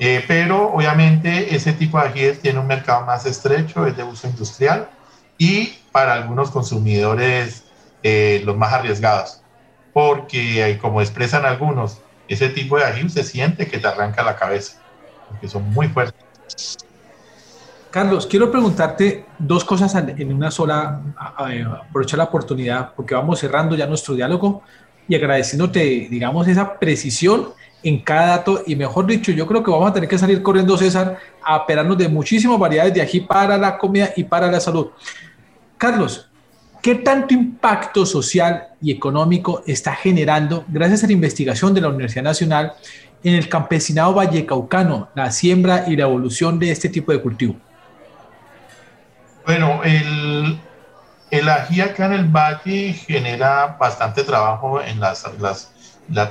Eh, 0.00 0.24
pero 0.26 0.72
obviamente 0.72 1.54
ese 1.54 1.72
tipo 1.72 1.98
de 1.98 2.08
ajíes 2.08 2.40
tiene 2.40 2.58
un 2.58 2.66
mercado 2.66 3.06
más 3.06 3.24
estrecho, 3.24 3.86
es 3.86 3.96
de 3.96 4.02
uso 4.02 4.26
industrial 4.26 4.88
y 5.38 5.78
para 5.92 6.12
algunos 6.12 6.50
consumidores 6.50 7.64
los 8.02 8.56
más 8.56 8.72
arriesgados. 8.72 9.42
Porque 9.92 10.78
como 10.80 11.00
expresan 11.00 11.44
algunos, 11.44 11.98
ese 12.26 12.48
tipo 12.48 12.76
de 12.78 12.84
ají 12.84 13.08
se 13.08 13.22
siente 13.22 13.66
que 13.66 13.78
te 13.78 13.86
arranca 13.86 14.22
la 14.22 14.36
cabeza, 14.36 14.80
porque 15.28 15.48
son 15.48 15.70
muy 15.70 15.88
fuertes. 15.88 16.78
Carlos, 17.90 18.26
quiero 18.26 18.50
preguntarte 18.50 19.24
dos 19.38 19.64
cosas 19.64 19.94
en 19.94 20.32
una 20.32 20.50
sola, 20.50 21.00
aprovechar 21.16 22.18
la 22.18 22.24
oportunidad, 22.24 22.92
porque 22.94 23.14
vamos 23.14 23.38
cerrando 23.38 23.74
ya 23.76 23.86
nuestro 23.86 24.14
diálogo 24.14 24.62
y 25.08 25.14
agradeciéndote, 25.14 26.06
digamos, 26.10 26.46
esa 26.48 26.78
precisión 26.78 27.48
en 27.82 28.00
cada 28.00 28.38
dato 28.38 28.62
y 28.66 28.76
mejor 28.76 29.06
dicho, 29.06 29.32
yo 29.32 29.46
creo 29.46 29.62
que 29.62 29.70
vamos 29.70 29.90
a 29.90 29.94
tener 29.94 30.08
que 30.08 30.18
salir 30.18 30.42
corriendo, 30.42 30.76
César, 30.76 31.18
a 31.42 31.56
operarnos 31.56 31.96
de 31.96 32.08
muchísimas 32.08 32.58
variedades 32.58 32.92
de 32.92 33.00
ají 33.00 33.20
para 33.20 33.56
la 33.56 33.78
comida 33.78 34.10
y 34.16 34.24
para 34.24 34.50
la 34.50 34.60
salud. 34.60 34.88
Carlos, 35.78 36.28
¿qué 36.82 36.96
tanto 36.96 37.32
impacto 37.32 38.04
social 38.04 38.68
y 38.82 38.90
económico 38.90 39.62
está 39.66 39.94
generando, 39.94 40.64
gracias 40.68 41.04
a 41.04 41.06
la 41.06 41.12
investigación 41.12 41.72
de 41.72 41.80
la 41.80 41.88
Universidad 41.88 42.24
Nacional, 42.24 42.72
en 43.22 43.34
el 43.34 43.48
campesinado 43.48 44.14
vallecaucano, 44.14 45.08
la 45.14 45.30
siembra 45.30 45.84
y 45.86 45.96
la 45.96 46.04
evolución 46.04 46.58
de 46.58 46.70
este 46.70 46.88
tipo 46.88 47.12
de 47.12 47.20
cultivo? 47.20 47.56
Bueno, 49.44 49.82
el, 49.82 50.60
el 51.30 51.48
ají 51.48 51.80
acá 51.80 52.06
en 52.06 52.12
el 52.12 52.24
valle 52.24 52.92
genera 52.92 53.76
bastante 53.78 54.24
trabajo 54.24 54.80
en 54.80 55.00
las, 55.00 55.26
las, 55.40 55.70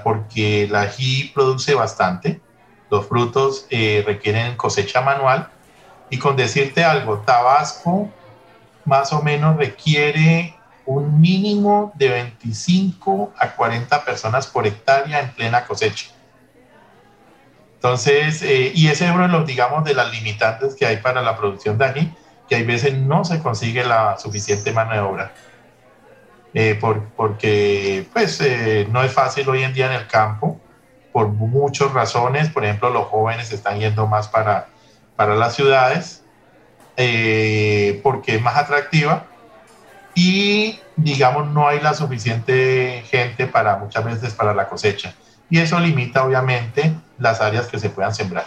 porque 0.04 0.64
el 0.64 0.76
ají 0.76 1.32
produce 1.34 1.74
bastante. 1.76 2.40
Los 2.90 3.08
frutos 3.08 3.66
eh, 3.70 4.04
requieren 4.06 4.56
cosecha 4.56 5.02
manual. 5.02 5.50
Y 6.10 6.18
con 6.18 6.36
decirte 6.36 6.84
algo, 6.84 7.18
Tabasco 7.20 8.10
más 8.86 9.12
o 9.12 9.22
menos 9.22 9.58
requiere 9.58 10.56
un 10.86 11.20
mínimo 11.20 11.92
de 11.96 12.08
25 12.08 13.34
a 13.38 13.52
40 13.54 14.06
personas 14.06 14.48
por 14.48 14.66
hectárea 14.66 15.20
en 15.20 15.32
plena 15.32 15.66
cosecha. 15.66 16.08
Entonces, 17.88 18.42
eh, 18.42 18.74
y 18.76 18.90
ese 18.90 19.06
es 19.06 19.12
uno 19.12 19.24
de 19.24 19.30
los, 19.30 19.46
digamos, 19.46 19.86
de 19.86 19.94
las 19.94 20.12
limitantes 20.12 20.76
que 20.76 20.86
hay 20.86 20.98
para 20.98 21.22
la 21.22 21.38
producción 21.38 21.82
ají, 21.82 22.14
que 22.50 22.56
hay 22.56 22.64
veces 22.64 22.98
no 22.98 23.24
se 23.24 23.40
consigue 23.40 23.86
la 23.86 24.18
suficiente 24.20 24.74
mano 24.74 24.92
de 24.92 25.00
obra. 25.00 25.32
Eh, 26.54 26.78
por, 26.80 27.06
porque, 27.16 28.06
pues, 28.12 28.42
eh, 28.42 28.86
no 28.92 29.04
es 29.04 29.14
fácil 29.14 29.48
hoy 29.48 29.64
en 29.64 29.74
día 29.74 29.86
en 29.86 29.94
el 29.94 30.06
campo, 30.06 30.60
por 31.14 31.30
muchas 31.30 31.94
razones. 31.94 32.50
Por 32.50 32.66
ejemplo, 32.66 32.90
los 32.90 33.06
jóvenes 33.06 33.54
están 33.54 33.80
yendo 33.80 34.06
más 34.06 34.28
para, 34.28 34.68
para 35.16 35.36
las 35.36 35.56
ciudades, 35.56 36.26
porque 38.04 38.36
es 38.36 38.42
más 38.42 38.58
atractiva. 38.58 39.28
Y, 40.14 40.82
digamos, 40.98 41.48
no 41.48 41.70
hay 41.70 41.80
la 41.80 41.94
suficiente 41.94 43.06
gente 43.10 43.48
para 43.48 43.78
muchas 43.78 44.04
veces 44.04 44.34
para 44.34 44.54
la 44.54 44.68
cosecha 44.68 45.14
y 45.50 45.60
eso 45.60 45.80
limita 45.80 46.26
obviamente 46.26 46.94
las 47.20 47.42
áreas 47.42 47.68
que 47.68 47.80
se 47.80 47.90
puedan 47.90 48.14
sembrar. 48.14 48.46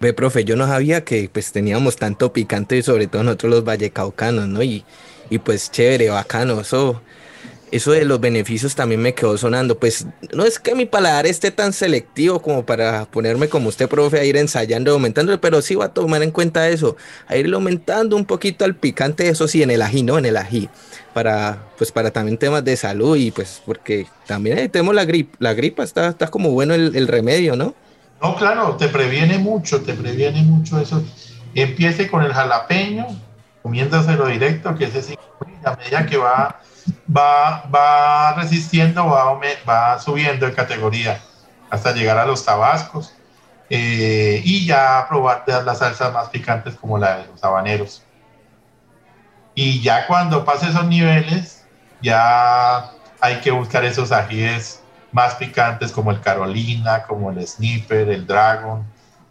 Ve, 0.00 0.12
profe, 0.12 0.44
yo 0.44 0.56
no 0.56 0.66
sabía 0.66 1.04
que 1.04 1.30
pues 1.32 1.52
teníamos 1.52 1.96
tanto 1.96 2.32
picante 2.32 2.76
y 2.76 2.82
sobre 2.82 3.06
todo 3.06 3.22
nosotros 3.22 3.50
los 3.50 3.64
vallecaucanos, 3.64 4.48
¿no? 4.48 4.62
Y, 4.62 4.84
y 5.30 5.38
pues 5.38 5.70
chévere, 5.70 6.10
bacano, 6.10 6.60
eso 6.60 7.00
eso 7.72 7.92
de 7.92 8.04
los 8.04 8.20
beneficios 8.20 8.74
también 8.74 9.00
me 9.00 9.14
quedó 9.14 9.36
sonando. 9.38 9.78
Pues 9.78 10.06
no 10.34 10.44
es 10.44 10.58
que 10.58 10.74
mi 10.74 10.84
paladar 10.84 11.26
esté 11.26 11.50
tan 11.50 11.72
selectivo 11.72 12.40
como 12.42 12.66
para 12.66 13.06
ponerme 13.06 13.48
como 13.48 13.70
usted, 13.70 13.88
profe, 13.88 14.20
a 14.20 14.24
ir 14.24 14.36
ensayando, 14.36 14.92
aumentando, 14.92 15.40
pero 15.40 15.62
sí 15.62 15.74
va 15.74 15.86
a 15.86 15.94
tomar 15.94 16.22
en 16.22 16.30
cuenta 16.30 16.68
eso, 16.68 16.96
a 17.26 17.36
irlo 17.36 17.56
aumentando 17.56 18.14
un 18.14 18.26
poquito 18.26 18.66
al 18.66 18.76
picante, 18.76 19.26
eso 19.26 19.48
sí, 19.48 19.62
en 19.62 19.70
el 19.70 19.80
ají, 19.80 20.02
¿no? 20.02 20.18
En 20.18 20.26
el 20.26 20.36
ají, 20.36 20.68
para, 21.14 21.66
pues 21.78 21.90
para 21.90 22.10
también 22.10 22.36
temas 22.36 22.62
de 22.62 22.76
salud 22.76 23.16
y 23.16 23.30
pues 23.30 23.62
porque 23.64 24.06
también 24.26 24.70
tenemos 24.70 24.94
la 24.94 25.06
gripe, 25.06 25.34
la 25.40 25.54
gripa, 25.54 25.82
está, 25.82 26.08
está 26.08 26.28
como 26.28 26.50
bueno 26.50 26.74
el, 26.74 27.08
remedio, 27.08 27.56
¿no? 27.56 27.74
No, 28.20 28.36
claro, 28.36 28.76
te 28.76 28.88
previene 28.88 29.38
mucho, 29.38 29.80
te 29.80 29.94
previene 29.94 30.42
mucho 30.42 30.78
eso. 30.78 31.02
Empiece 31.54 32.08
con 32.08 32.22
el 32.22 32.32
jalapeño, 32.32 33.06
comiéndoselo 33.62 34.26
directo, 34.26 34.74
que 34.76 34.84
ese 34.84 35.02
sí, 35.02 35.18
a 35.64 35.76
medida 35.76 36.06
que 36.06 36.18
va 36.18 36.60
va, 37.08 37.64
va 37.74 38.34
resistiendo, 38.34 39.06
va, 39.06 39.38
va 39.68 39.98
subiendo 39.98 40.46
de 40.46 40.54
categoría 40.54 41.20
hasta 41.70 41.92
llegar 41.92 42.18
a 42.18 42.26
los 42.26 42.44
tabascos 42.44 43.14
eh, 43.70 44.42
y 44.44 44.66
ya 44.66 45.06
probar 45.08 45.44
las 45.46 45.78
salsas 45.78 46.12
más 46.12 46.28
picantes 46.28 46.74
como 46.74 46.98
la 46.98 47.18
de 47.18 47.26
los 47.26 47.42
habaneros. 47.42 48.02
Y 49.54 49.80
ya 49.80 50.06
cuando 50.06 50.44
pase 50.44 50.68
esos 50.68 50.84
niveles, 50.86 51.64
ya 52.02 52.90
hay 53.20 53.40
que 53.40 53.50
buscar 53.50 53.84
esos 53.84 54.12
ajíes 54.12 54.82
más 55.12 55.34
picantes 55.36 55.92
como 55.92 56.10
el 56.10 56.20
Carolina, 56.20 57.04
como 57.04 57.30
el 57.30 57.46
Sniper, 57.46 58.08
el 58.08 58.26
Dragon, 58.26 58.84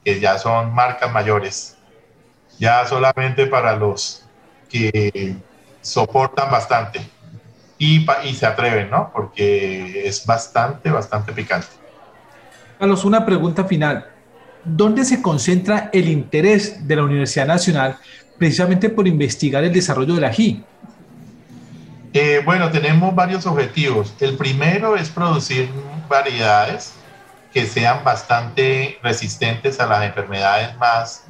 que 0.04 0.20
ya 0.20 0.38
son 0.38 0.74
marcas 0.74 1.12
mayores. 1.12 1.78
Ya 2.58 2.86
solamente 2.88 3.48
para 3.48 3.75
los 3.75 4.25
que 4.70 5.36
soportan 5.82 6.50
bastante 6.50 7.01
y, 7.81 8.05
se 8.35 8.45
atreven, 8.45 8.91
¿no? 8.91 9.09
Porque 9.11 10.07
es 10.07 10.23
bastante, 10.23 10.91
bastante 10.91 11.33
picante. 11.33 11.65
Carlos, 12.77 13.03
una 13.03 13.25
pregunta 13.25 13.65
final. 13.65 14.05
¿Dónde 14.63 15.03
se 15.03 15.19
concentra 15.19 15.89
el 15.91 16.07
interés 16.07 16.88
de 16.88 16.95
la 16.95 17.03
Universidad 17.03 17.47
Nacional 17.47 17.97
precisamente 18.38 18.89
por 18.89 19.07
investigar 19.07 19.63
el 19.63 19.73
desarrollo 19.73 20.13
del 20.13 20.25
ají? 20.25 20.63
Eh, 22.13 22.43
bueno, 22.45 22.69
tenemos 22.69 23.15
varios 23.15 23.47
objetivos. 23.47 24.13
El 24.19 24.38
primero 24.38 24.95
es 24.95 25.09
producir 25.09 25.67
variedades 26.07 26.93
que 27.51 27.65
sean 27.65 28.03
bastante 28.03 29.00
resistentes 29.01 29.79
a 29.79 29.88
las 29.88 30.05
enfermedades 30.05 30.77
más 30.77 31.24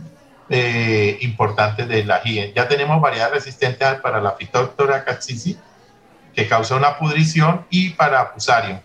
eh, 0.50 1.18
importantes 1.22 1.88
del 1.88 2.12
ají. 2.12 2.52
Ya 2.54 2.68
tenemos 2.68 3.00
variedades 3.00 3.36
resistentes 3.36 3.88
para 4.02 4.20
la 4.20 4.36
Phytophthora 4.36 5.06
catsisi, 5.06 5.58
causa 6.48 6.76
una 6.76 6.98
pudrición, 6.98 7.66
y 7.70 7.92
para 7.92 8.28
fusarium. 8.28 8.80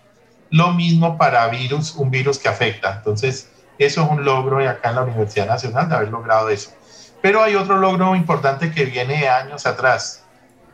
Lo 0.50 0.72
mismo 0.72 1.18
para 1.18 1.46
virus, 1.48 1.94
un 1.94 2.10
virus 2.10 2.38
que 2.38 2.48
afecta. 2.48 2.94
Entonces, 2.98 3.50
eso 3.78 4.02
es 4.02 4.10
un 4.10 4.24
logro 4.24 4.66
acá 4.68 4.90
en 4.90 4.96
la 4.96 5.02
Universidad 5.02 5.46
Nacional 5.46 5.88
de 5.88 5.96
haber 5.96 6.08
logrado 6.08 6.48
eso. 6.48 6.70
Pero 7.20 7.42
hay 7.42 7.56
otro 7.56 7.78
logro 7.78 8.14
importante 8.14 8.70
que 8.70 8.84
viene 8.84 9.28
años 9.28 9.66
atrás. 9.66 10.22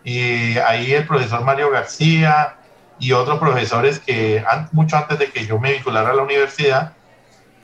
Y 0.05 0.59
ahí 0.59 0.93
el 0.93 1.07
profesor 1.07 1.43
Mario 1.43 1.71
García 1.71 2.57
y 2.99 3.13
otros 3.13 3.39
profesores 3.39 3.99
que 3.99 4.45
mucho 4.73 4.97
antes 4.97 5.19
de 5.19 5.31
que 5.31 5.47
yo 5.47 5.59
me 5.59 5.73
vinculara 5.73 6.11
a 6.11 6.15
la 6.15 6.23
universidad, 6.23 6.93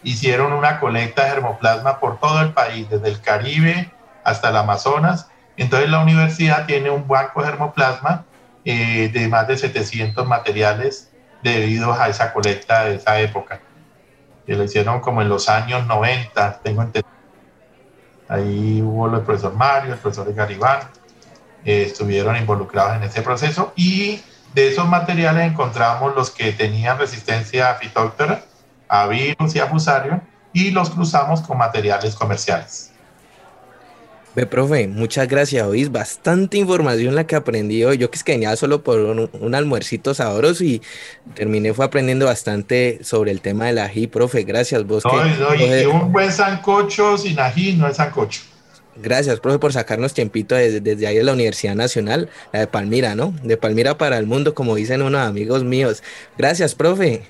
hicieron 0.03 0.53
una 0.53 0.81
colecta 0.81 1.25
de 1.25 1.31
germoplasma 1.31 1.99
por 2.01 2.19
todo 2.19 2.41
el 2.41 2.53
país, 2.53 2.89
desde 2.89 3.09
el 3.09 3.21
Caribe 3.21 3.93
hasta 4.25 4.51
el 4.51 4.57
Amazonas. 4.57 5.29
Entonces 5.57 5.91
la 5.91 6.01
universidad 6.01 6.67
tiene 6.67 6.91
un 6.91 7.07
banco 7.07 7.43
de 7.43 7.49
germoplasma 7.49 8.25
eh, 8.71 9.09
de 9.09 9.29
más 9.29 9.49
de 9.49 9.57
700 9.57 10.29
materiales 10.29 11.09
debido 11.43 11.91
a 11.95 12.11
esa 12.11 12.35
colecta 12.35 12.85
de 12.85 12.97
esa 12.97 13.19
época. 13.19 13.63
Que 14.45 14.55
lo 14.55 14.65
hicieron 14.65 15.01
como 15.01 15.23
en 15.23 15.31
los 15.31 15.49
años 15.49 15.87
90, 15.87 16.61
tengo 16.63 16.83
entendido. 16.83 17.11
Ahí 18.29 18.83
hubo 18.83 19.07
el 19.07 19.23
profesor 19.23 19.55
Mario, 19.55 19.95
el 19.95 19.99
profesor 19.99 20.35
Garibán, 20.35 20.81
eh, 21.65 21.85
estuvieron 21.87 22.37
involucrados 22.37 22.97
en 22.97 23.05
ese 23.05 23.23
proceso 23.23 23.73
y 23.75 24.21
de 24.53 24.69
esos 24.69 24.87
materiales 24.87 25.51
encontramos 25.51 26.15
los 26.15 26.31
que 26.31 26.53
tenían 26.53 26.99
resistencia 26.99 27.71
a 27.71 27.75
fitóctora, 27.77 28.43
a 28.87 29.07
virus 29.07 29.57
y 29.57 29.61
a 29.61 29.67
fusario 29.67 30.21
y 30.53 30.73
los 30.73 30.91
cruzamos 30.91 31.41
con 31.41 31.57
materiales 31.57 32.15
comerciales. 32.15 32.88
Ve, 34.35 34.47
profe, 34.47 34.87
muchas 34.87 35.27
gracias. 35.27 35.67
Oís 35.67 35.91
bastante 35.91 36.59
información 36.59 37.15
la 37.15 37.27
que 37.27 37.35
aprendí 37.35 37.83
hoy. 37.85 37.99
Yo 37.99 38.11
que 38.11 38.17
es 38.17 38.25
que 38.25 38.33
venía 38.33 38.55
solo 38.57 38.83
por 38.83 38.99
un, 38.99 39.55
almuercito 39.55 40.15
sabroso 40.15 40.63
y 40.65 40.83
terminé 41.35 41.75
fue 41.75 41.85
aprendiendo 41.85 42.27
bastante 42.27 43.01
sobre 43.03 43.31
el 43.31 43.41
tema 43.41 43.67
del 43.67 43.79
ají, 43.79 44.07
profe. 44.07 44.45
Gracias, 44.45 44.87
vos. 44.87 45.03
No, 45.05 45.91
un 45.93 46.13
buen 46.13 46.31
sancocho 46.31 47.19
sin 47.19 47.39
ají 47.41 47.75
no 47.75 47.89
es 47.89 47.97
sancocho. 47.97 48.43
Gracias, 49.01 49.39
profe, 49.39 49.59
por 49.59 49.73
sacarnos 49.73 50.13
tiempito 50.13 50.57
desde, 50.57 50.81
desde 50.81 51.07
ahí 51.07 51.17
de 51.17 51.25
la 51.25 51.33
Universidad 51.33 51.77
Nacional, 51.77 52.29
la 52.53 52.61
de 52.61 52.67
Palmira, 52.67 53.15
¿no? 53.15 53.33
De 53.43 53.57
Palmira 53.57 53.97
para 53.97 54.19
el 54.19 54.27
mundo, 54.27 54.55
como 54.55 54.75
dicen 54.75 55.03
unos 55.03 55.21
amigos 55.21 55.63
míos. 55.63 56.03
Gracias, 56.37 56.75
profe. 56.75 57.23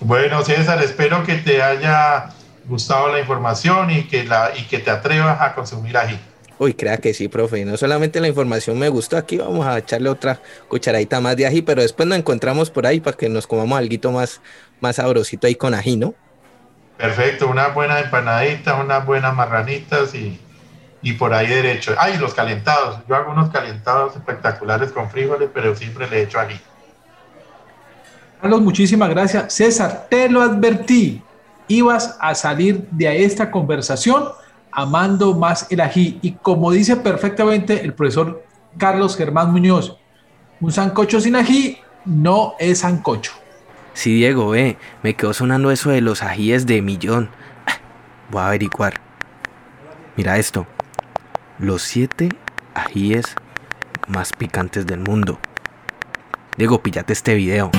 Bueno, 0.00 0.44
César, 0.44 0.82
espero 0.82 1.22
que 1.24 1.36
te 1.36 1.62
haya 1.62 2.30
gustado 2.66 3.12
la 3.12 3.20
información 3.20 3.90
y 3.90 4.04
que, 4.04 4.24
la, 4.24 4.50
y 4.56 4.64
que 4.64 4.78
te 4.78 4.90
atrevas 4.90 5.40
a 5.40 5.54
consumir 5.54 5.96
ají. 5.96 6.18
Uy, 6.58 6.74
crea 6.74 6.98
que 6.98 7.12
sí, 7.14 7.28
profe. 7.28 7.64
No 7.64 7.76
solamente 7.76 8.20
la 8.20 8.28
información 8.28 8.78
me 8.78 8.88
gustó, 8.88 9.16
aquí 9.16 9.38
vamos 9.38 9.66
a 9.66 9.78
echarle 9.78 10.08
otra 10.08 10.40
cucharadita 10.68 11.20
más 11.20 11.36
de 11.36 11.46
ají, 11.46 11.62
pero 11.62 11.82
después 11.82 12.08
nos 12.08 12.18
encontramos 12.18 12.70
por 12.70 12.86
ahí 12.86 13.00
para 13.00 13.16
que 13.16 13.28
nos 13.28 13.46
comamos 13.46 13.76
algo 13.76 14.12
más, 14.12 14.40
más 14.80 14.96
sabrosito 14.96 15.46
ahí 15.46 15.56
con 15.56 15.74
ají, 15.74 15.96
¿no? 15.96 16.14
Perfecto, 16.96 17.48
una 17.48 17.68
buena 17.68 17.98
empanadita, 17.98 18.76
unas 18.76 19.04
buenas 19.04 19.34
marranitas 19.34 20.14
y, 20.14 20.38
y 21.02 21.14
por 21.14 21.34
ahí 21.34 21.48
derecho. 21.48 21.94
Ay, 21.98 22.18
los 22.18 22.34
calentados. 22.34 23.00
Yo 23.08 23.16
hago 23.16 23.32
unos 23.32 23.50
calentados 23.50 24.14
espectaculares 24.14 24.92
con 24.92 25.10
frijoles, 25.10 25.50
pero 25.52 25.74
siempre 25.74 26.08
le 26.08 26.22
echo 26.22 26.38
ají. 26.38 26.60
Carlos, 28.40 28.60
muchísimas 28.60 29.10
gracias. 29.10 29.52
César, 29.52 30.06
te 30.08 30.28
lo 30.28 30.40
advertí. 30.40 31.20
Ibas 31.66 32.16
a 32.20 32.34
salir 32.34 32.86
de 32.90 33.24
esta 33.24 33.50
conversación 33.50 34.28
amando 34.74 35.34
más 35.34 35.66
el 35.70 35.80
ají. 35.80 36.18
Y 36.20 36.32
como 36.32 36.70
dice 36.72 36.96
perfectamente 36.96 37.82
el 37.82 37.94
profesor 37.94 38.44
Carlos 38.76 39.16
Germán 39.16 39.52
Muñoz, 39.52 39.96
un 40.60 40.72
sancocho 40.72 41.20
sin 41.20 41.36
ají 41.36 41.78
no 42.04 42.54
es 42.58 42.80
sancocho. 42.80 43.32
Sí, 43.94 44.14
Diego, 44.14 44.50
ve, 44.50 44.76
me 45.02 45.14
quedó 45.14 45.32
sonando 45.32 45.70
eso 45.70 45.90
de 45.90 46.00
los 46.00 46.22
ajíes 46.22 46.66
de 46.66 46.82
millón. 46.82 47.30
Voy 48.30 48.42
a 48.42 48.48
averiguar. 48.48 48.94
Mira 50.16 50.36
esto. 50.36 50.66
Los 51.58 51.82
siete 51.82 52.28
ajíes 52.74 53.36
más 54.08 54.32
picantes 54.32 54.86
del 54.86 55.00
mundo. 55.00 55.38
Diego, 56.56 56.82
píllate 56.82 57.12
este 57.12 57.34
video. 57.34 57.70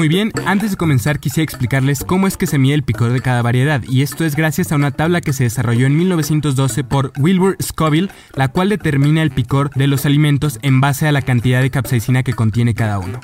Muy 0.00 0.08
bien, 0.08 0.32
antes 0.46 0.70
de 0.70 0.78
comenzar 0.78 1.20
quisiera 1.20 1.44
explicarles 1.44 2.04
cómo 2.04 2.26
es 2.26 2.38
que 2.38 2.46
se 2.46 2.56
mide 2.56 2.72
el 2.72 2.84
picor 2.84 3.12
de 3.12 3.20
cada 3.20 3.42
variedad, 3.42 3.82
y 3.86 4.00
esto 4.00 4.24
es 4.24 4.34
gracias 4.34 4.72
a 4.72 4.76
una 4.76 4.92
tabla 4.92 5.20
que 5.20 5.34
se 5.34 5.44
desarrolló 5.44 5.84
en 5.84 5.94
1912 5.94 6.84
por 6.84 7.12
Wilbur 7.18 7.58
Scoville, 7.62 8.08
la 8.34 8.48
cual 8.48 8.70
determina 8.70 9.20
el 9.20 9.30
picor 9.30 9.68
de 9.74 9.88
los 9.88 10.06
alimentos 10.06 10.58
en 10.62 10.80
base 10.80 11.06
a 11.06 11.12
la 11.12 11.20
cantidad 11.20 11.60
de 11.60 11.68
capsaicina 11.68 12.22
que 12.22 12.32
contiene 12.32 12.72
cada 12.72 12.98
uno. 12.98 13.20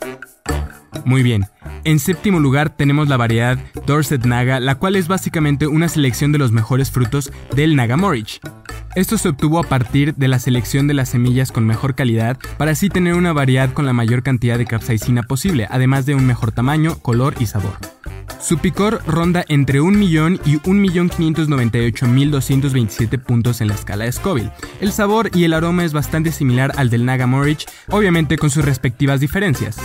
Muy 1.06 1.22
bien. 1.22 1.46
En 1.84 1.98
séptimo 1.98 2.40
lugar 2.40 2.68
tenemos 2.68 3.08
la 3.08 3.16
variedad 3.16 3.58
Dorset 3.86 4.26
Naga, 4.26 4.60
la 4.60 4.74
cual 4.74 4.96
es 4.96 5.08
básicamente 5.08 5.66
una 5.66 5.88
selección 5.88 6.30
de 6.30 6.38
los 6.38 6.52
mejores 6.52 6.90
frutos 6.90 7.32
del 7.54 7.74
Nagamorich. 7.74 8.38
Esto 8.96 9.16
se 9.18 9.28
obtuvo 9.28 9.58
a 9.58 9.62
partir 9.62 10.14
de 10.14 10.26
la 10.26 10.38
selección 10.38 10.86
de 10.86 10.94
las 10.94 11.10
semillas 11.10 11.52
con 11.52 11.66
mejor 11.66 11.94
calidad 11.94 12.38
para 12.56 12.70
así 12.70 12.88
tener 12.88 13.12
una 13.12 13.34
variedad 13.34 13.74
con 13.74 13.84
la 13.84 13.92
mayor 13.92 14.22
cantidad 14.22 14.56
de 14.56 14.64
capsaicina 14.64 15.22
posible, 15.22 15.66
además 15.68 16.06
de 16.06 16.14
un 16.14 16.26
mejor 16.26 16.50
tamaño, 16.50 16.98
color 17.00 17.34
y 17.38 17.44
sabor. 17.44 17.76
Su 18.40 18.56
picor 18.56 19.02
ronda 19.06 19.44
entre 19.48 19.82
1 19.82 19.98
millón 19.98 20.40
y 20.46 20.56
1.598.227 20.60 23.22
puntos 23.22 23.60
en 23.60 23.68
la 23.68 23.74
escala 23.74 24.06
de 24.06 24.12
Scoville. 24.12 24.50
El 24.80 24.92
sabor 24.92 25.28
y 25.34 25.44
el 25.44 25.52
aroma 25.52 25.84
es 25.84 25.92
bastante 25.92 26.32
similar 26.32 26.72
al 26.76 26.88
del 26.88 27.04
Nagamorich, 27.04 27.66
obviamente 27.90 28.38
con 28.38 28.48
sus 28.48 28.64
respectivas 28.64 29.20
diferencias. 29.20 29.76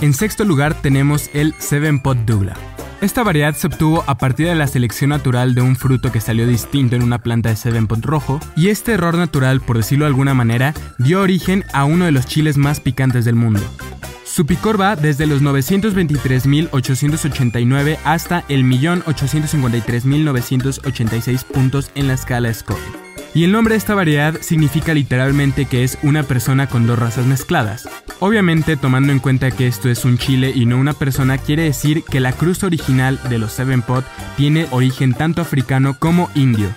En 0.00 0.14
sexto 0.14 0.44
lugar 0.44 0.80
tenemos 0.80 1.30
el 1.34 1.52
Seven 1.58 2.00
Pot 2.00 2.18
Douglas. 2.18 2.77
Esta 3.00 3.22
variedad 3.22 3.54
se 3.54 3.68
obtuvo 3.68 4.02
a 4.08 4.18
partir 4.18 4.48
de 4.48 4.56
la 4.56 4.66
selección 4.66 5.10
natural 5.10 5.54
de 5.54 5.62
un 5.62 5.76
fruto 5.76 6.10
que 6.10 6.20
salió 6.20 6.48
distinto 6.48 6.96
en 6.96 7.04
una 7.04 7.18
planta 7.18 7.48
de 7.48 7.54
Seven 7.54 7.86
Pot 7.86 8.04
rojo, 8.04 8.40
y 8.56 8.70
este 8.70 8.90
error 8.92 9.14
natural, 9.14 9.60
por 9.60 9.76
decirlo 9.76 10.04
de 10.04 10.08
alguna 10.08 10.34
manera, 10.34 10.74
dio 10.98 11.20
origen 11.20 11.62
a 11.72 11.84
uno 11.84 12.06
de 12.06 12.12
los 12.12 12.26
chiles 12.26 12.56
más 12.56 12.80
picantes 12.80 13.24
del 13.24 13.36
mundo. 13.36 13.60
Su 14.24 14.46
picor 14.46 14.80
va 14.80 14.96
desde 14.96 15.26
los 15.26 15.42
923.889 15.42 17.98
hasta 18.02 18.42
el 18.48 18.64
1.853.986 18.64 21.44
puntos 21.44 21.92
en 21.94 22.08
la 22.08 22.14
escala 22.14 22.52
Scoville. 22.52 23.07
Y 23.34 23.44
el 23.44 23.52
nombre 23.52 23.74
de 23.74 23.78
esta 23.78 23.94
variedad 23.94 24.40
significa 24.40 24.94
literalmente 24.94 25.66
que 25.66 25.84
es 25.84 25.98
una 26.02 26.22
persona 26.22 26.66
con 26.66 26.86
dos 26.86 26.98
razas 26.98 27.26
mezcladas. 27.26 27.88
Obviamente, 28.20 28.76
tomando 28.76 29.12
en 29.12 29.20
cuenta 29.20 29.50
que 29.50 29.66
esto 29.66 29.88
es 29.88 30.04
un 30.04 30.18
chile 30.18 30.52
y 30.54 30.66
no 30.66 30.78
una 30.78 30.92
persona, 30.92 31.38
quiere 31.38 31.64
decir 31.64 32.02
que 32.02 32.20
la 32.20 32.32
cruz 32.32 32.64
original 32.64 33.20
de 33.28 33.38
los 33.38 33.52
Seven 33.52 33.82
Pot 33.82 34.04
tiene 34.36 34.66
origen 34.70 35.14
tanto 35.14 35.40
africano 35.40 35.96
como 35.98 36.30
indio. 36.34 36.68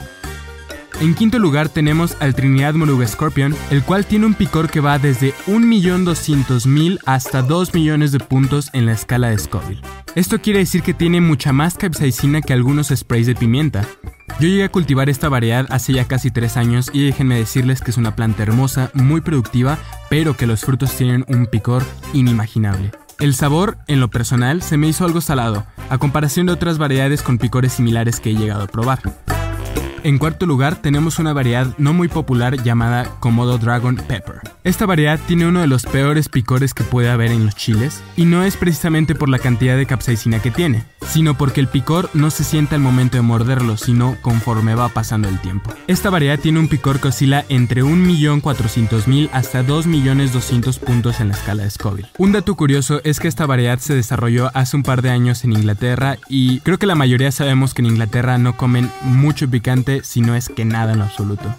En 1.02 1.16
quinto 1.16 1.40
lugar 1.40 1.68
tenemos 1.68 2.16
al 2.20 2.36
Trinidad 2.36 2.76
Moruga 2.76 3.08
Scorpion, 3.08 3.56
el 3.72 3.82
cual 3.82 4.06
tiene 4.06 4.28
un 4.28 4.36
picor 4.36 4.70
que 4.70 4.82
va 4.82 5.00
desde 5.00 5.34
1.200.000 5.48 7.00
hasta 7.08 7.42
2 7.42 7.74
millones 7.74 8.12
de 8.12 8.20
puntos 8.20 8.70
en 8.74 8.86
la 8.86 8.92
escala 8.92 9.32
de 9.32 9.40
Scoville. 9.40 9.82
Esto 10.14 10.40
quiere 10.42 10.60
decir 10.60 10.84
que 10.84 10.94
tiene 10.94 11.20
mucha 11.20 11.54
más 11.54 11.76
capsaicina 11.76 12.42
que 12.42 12.54
algunos 12.54 12.90
sprays 12.96 13.26
de 13.26 13.34
pimienta. 13.34 13.84
Yo 14.42 14.48
llegué 14.48 14.64
a 14.64 14.70
cultivar 14.70 15.08
esta 15.08 15.30
variedad 15.30 15.68
hace 15.70 15.94
ya 15.94 16.08
casi 16.08 16.32
3 16.32 16.58
años 16.58 16.90
y 16.92 17.06
déjenme 17.06 17.38
decirles 17.38 17.82
que 17.82 17.92
es 17.92 17.98
una 17.98 18.16
planta 18.16 18.42
hermosa, 18.42 18.90
muy 18.96 19.22
productiva, 19.22 19.78
pero 20.10 20.36
que 20.36 20.48
los 20.48 20.62
frutos 20.62 20.94
tienen 20.94 21.26
un 21.28 21.46
picor 21.46 21.84
inimaginable. 22.14 22.90
El 23.20 23.36
sabor, 23.36 23.78
en 23.86 24.00
lo 24.00 24.10
personal, 24.10 24.64
se 24.64 24.78
me 24.78 24.88
hizo 24.88 25.06
algo 25.06 25.22
salado, 25.22 25.68
a 25.92 26.00
comparación 26.00 26.48
de 26.48 26.54
otras 26.54 26.80
variedades 26.80 27.22
con 27.22 27.38
picores 27.38 27.74
similares 27.74 28.20
que 28.20 28.32
he 28.32 28.36
llegado 28.36 28.64
a 28.64 28.68
probar. 28.68 29.02
En 30.04 30.18
cuarto 30.18 30.48
lugar 30.48 30.78
tenemos 30.78 31.20
una 31.20 31.32
variedad 31.32 31.76
no 31.78 31.94
muy 31.94 32.08
popular 32.08 32.64
llamada 32.64 33.06
Komodo 33.20 33.60
Dragon 33.60 33.96
Pepper. 33.96 34.42
Esta 34.64 34.88
variedad 34.88 35.20
tiene 35.28 35.46
uno 35.46 35.62
de 35.62 35.68
los 35.68 35.84
peores 35.84 36.28
picores 36.28 36.74
que 36.74 36.84
puede 36.84 37.10
haber 37.10 37.32
en 37.32 37.46
los 37.46 37.56
chiles 37.56 38.04
y 38.18 38.26
no 38.26 38.44
es 38.44 38.58
precisamente 38.58 39.14
por 39.14 39.30
la 39.30 39.38
cantidad 39.38 39.78
de 39.78 39.86
capsaicina 39.86 40.40
que 40.40 40.50
tiene, 40.50 40.86
sino 41.08 41.38
porque 41.38 41.62
el 41.62 41.68
picor 41.68 42.10
no 42.14 42.32
se 42.32 42.44
siente 42.44 42.74
al 42.74 42.82
momento 42.82 43.18
de 43.18 43.22
morderlo, 43.22 43.78
sino 43.78 44.18
conforme 44.22 44.74
va 44.74 44.90
pasando 44.90 45.30
el 45.30 45.40
tiempo. 45.40 45.72
Esta 45.88 46.10
variedad 46.10 46.40
tiene 46.40 46.60
un 46.60 46.68
picor 46.68 47.00
que 47.00 47.10
oscila 47.10 47.46
entre 47.50 47.84
1.400.000 47.84 49.30
hasta 49.34 49.64
2.200.000 49.64 50.80
puntos 50.80 51.20
en 51.20 51.30
la 51.30 51.36
escala 51.36 51.64
de 51.64 51.70
Scoville. 51.70 52.10
Un 52.18 52.32
dato 52.32 52.56
curioso 52.56 53.02
es 53.04 53.20
que 53.20 53.28
esta 53.28 53.46
variedad 53.46 53.78
se 53.78 53.94
desarrolló 53.94 54.50
hace 54.56 54.78
un 54.78 54.84
par 54.84 55.04
de 55.04 55.12
años 55.12 55.44
en 55.44 55.54
Inglaterra 55.54 56.18
y 56.28 56.60
creo 56.62 56.80
que 56.80 56.88
la 56.88 56.96
mayoría 56.96 57.32
sabemos 57.32 57.74
que 57.76 57.84
en 57.84 57.88
Inglaterra 57.88 58.40
no 58.40 58.58
comen 58.58 58.90
mucho 59.04 59.48
picante 59.50 59.91
si 60.04 60.22
no 60.22 60.36
es 60.36 60.48
que 60.48 60.64
nada 60.64 60.94
en 60.94 61.02
absoluto. 61.02 61.54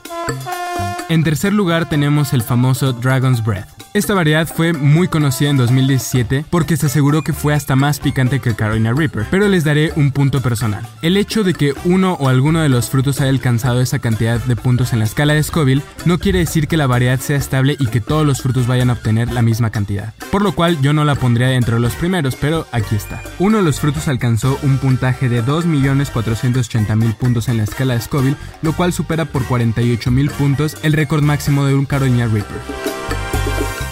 En 1.09 1.25
tercer 1.25 1.53
lugar 1.53 1.89
tenemos 1.89 2.33
el 2.33 2.43
famoso 2.43 2.93
Dragon's 2.93 3.45
Breath. 3.45 3.82
Esta 3.95 4.15
variedad 4.15 4.49
fue 4.49 4.73
muy 4.73 5.07
conocida 5.07 5.51
en 5.51 5.59
2017 5.59 6.47
porque 6.49 6.79
se 6.79 6.87
aseguró 6.87 7.21
que 7.21 7.35
fue 7.35 7.53
hasta 7.53 7.77
más 7.77 8.01
picante 8.01 8.41
que 8.41 8.55
Carolina 8.55 8.95
Reaper, 8.95 9.27
pero 9.31 9.49
les 9.49 9.65
daré 9.65 9.93
un 9.97 10.13
punto 10.13 10.41
personal. 10.41 10.89
El 11.03 11.19
hecho 11.19 11.45
de 11.45 11.53
que 11.53 11.75
uno 11.85 12.15
o 12.15 12.31
alguno 12.31 12.63
de 12.63 12.71
los 12.71 12.89
frutos 12.89 13.21
haya 13.21 13.29
alcanzado 13.29 13.83
esa 13.83 13.99
cantidad 13.99 14.41
de 14.41 14.57
puntos 14.57 14.95
en 14.95 15.01
la 15.01 15.05
escala 15.05 15.35
de 15.35 15.43
Scoville 15.43 15.83
no 16.07 16.17
quiere 16.17 16.39
decir 16.39 16.69
que 16.69 16.79
la 16.79 16.87
variedad 16.87 17.21
sea 17.21 17.37
estable 17.37 17.77
y 17.79 17.89
que 17.89 18.01
todos 18.01 18.27
los 18.27 18.41
frutos 18.41 18.67
vayan 18.67 18.89
a 18.89 18.95
obtener 18.95 19.31
la 19.31 19.43
misma 19.43 19.69
cantidad. 19.69 20.15
Por 20.31 20.41
lo 20.41 20.53
cual 20.53 20.81
yo 20.81 20.95
no 20.95 21.05
la 21.05 21.15
pondría 21.15 21.49
dentro 21.49 21.75
de 21.75 21.83
los 21.83 21.95
primeros, 21.95 22.35
pero 22.37 22.67
aquí 22.73 22.95
está. 22.95 23.23
Uno 23.39 23.59
de 23.59 23.65
los 23.65 23.79
frutos 23.79 24.09
alcanzó 24.09 24.59
un 24.63 24.79
puntaje 24.79 25.29
de 25.29 25.45
2.480.000 25.45 27.15
puntos 27.15 27.51
en 27.51 27.59
la 27.59 27.65
escala 27.65 27.93
de 27.93 28.01
Scoville, 28.01 28.37
lo 28.63 28.73
cual 28.73 28.95
supera 28.95 29.27
por 29.27 29.43
48.000 29.43 30.31
puntos 30.31 30.79
el 30.83 30.95
récord 30.95 31.23
máximo 31.23 31.67
de 31.67 31.75
un 31.75 31.85
Carolina 31.85 32.27
Reaper. 32.27 32.93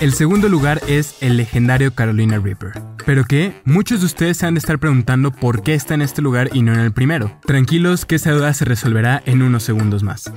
El 0.01 0.15
segundo 0.15 0.49
lugar 0.49 0.81
es 0.89 1.17
el 1.21 1.37
legendario 1.37 1.95
Carolina 1.95 2.39
Reaper. 2.39 2.73
¿Pero 3.05 3.27
qué? 3.27 3.61
Muchos 3.67 4.01
de 4.01 4.07
ustedes 4.07 4.39
se 4.39 4.47
han 4.47 4.55
de 4.55 4.59
estar 4.59 4.79
preguntando 4.79 5.31
por 5.31 5.63
qué 5.63 5.75
está 5.75 5.93
en 5.93 6.01
este 6.01 6.23
lugar 6.23 6.49
y 6.55 6.63
no 6.63 6.73
en 6.73 6.81
el 6.81 6.91
primero. 6.91 7.39
Tranquilos 7.45 8.07
que 8.07 8.15
esa 8.15 8.33
duda 8.33 8.55
se 8.55 8.65
resolverá 8.65 9.23
en 9.27 9.43
unos 9.43 9.63
segundos 9.63 10.03
más. 10.03 10.33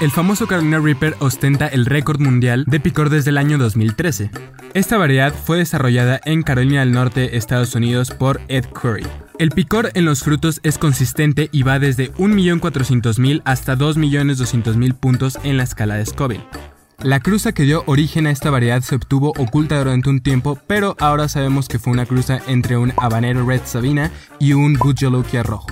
El 0.00 0.10
famoso 0.10 0.46
Carolina 0.46 0.78
Reaper 0.78 1.14
ostenta 1.18 1.66
el 1.66 1.84
récord 1.84 2.20
mundial 2.20 2.64
de 2.66 2.80
picor 2.80 3.10
desde 3.10 3.28
el 3.30 3.36
año 3.36 3.58
2013. 3.58 4.30
Esta 4.72 4.96
variedad 4.96 5.34
fue 5.34 5.58
desarrollada 5.58 6.22
en 6.24 6.42
Carolina 6.42 6.80
del 6.80 6.92
Norte, 6.92 7.36
Estados 7.36 7.74
Unidos, 7.74 8.12
por 8.12 8.40
Ed 8.48 8.64
Curry. 8.72 9.06
El 9.38 9.50
picor 9.50 9.90
en 9.92 10.06
los 10.06 10.22
frutos 10.22 10.60
es 10.62 10.78
consistente 10.78 11.50
y 11.52 11.64
va 11.64 11.78
desde 11.78 12.14
1.400.000 12.14 13.42
hasta 13.44 13.76
2.200.000 13.76 14.94
puntos 14.94 15.38
en 15.42 15.58
la 15.58 15.64
escala 15.64 15.96
de 15.96 16.06
Scoville. 16.06 16.46
La 17.02 17.20
cruza 17.20 17.52
que 17.52 17.62
dio 17.62 17.82
origen 17.86 18.26
a 18.26 18.30
esta 18.30 18.50
variedad 18.50 18.82
se 18.82 18.94
obtuvo 18.94 19.32
oculta 19.38 19.78
durante 19.78 20.10
un 20.10 20.20
tiempo, 20.20 20.58
pero 20.66 20.96
ahora 21.00 21.28
sabemos 21.28 21.66
que 21.66 21.78
fue 21.78 21.94
una 21.94 22.04
cruza 22.04 22.40
entre 22.46 22.76
un 22.76 22.92
habanero 22.98 23.46
Red 23.46 23.62
Sabina 23.64 24.10
y 24.38 24.52
un 24.52 24.74
Good 24.74 25.00
rojo. 25.42 25.68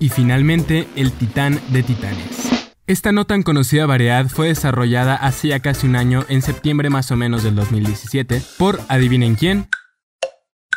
Y 0.00 0.08
finalmente, 0.08 0.88
el 0.96 1.12
titán 1.12 1.60
de 1.68 1.84
titanes. 1.84 2.72
Esta 2.88 3.12
no 3.12 3.24
tan 3.24 3.44
conocida 3.44 3.86
variedad 3.86 4.26
fue 4.26 4.48
desarrollada 4.48 5.14
hace 5.14 5.48
ya 5.48 5.60
casi 5.60 5.86
un 5.86 5.94
año, 5.94 6.24
en 6.28 6.42
septiembre 6.42 6.90
más 6.90 7.12
o 7.12 7.16
menos 7.16 7.44
del 7.44 7.54
2017, 7.54 8.42
por, 8.58 8.80
adivinen 8.88 9.36
quién, 9.36 9.68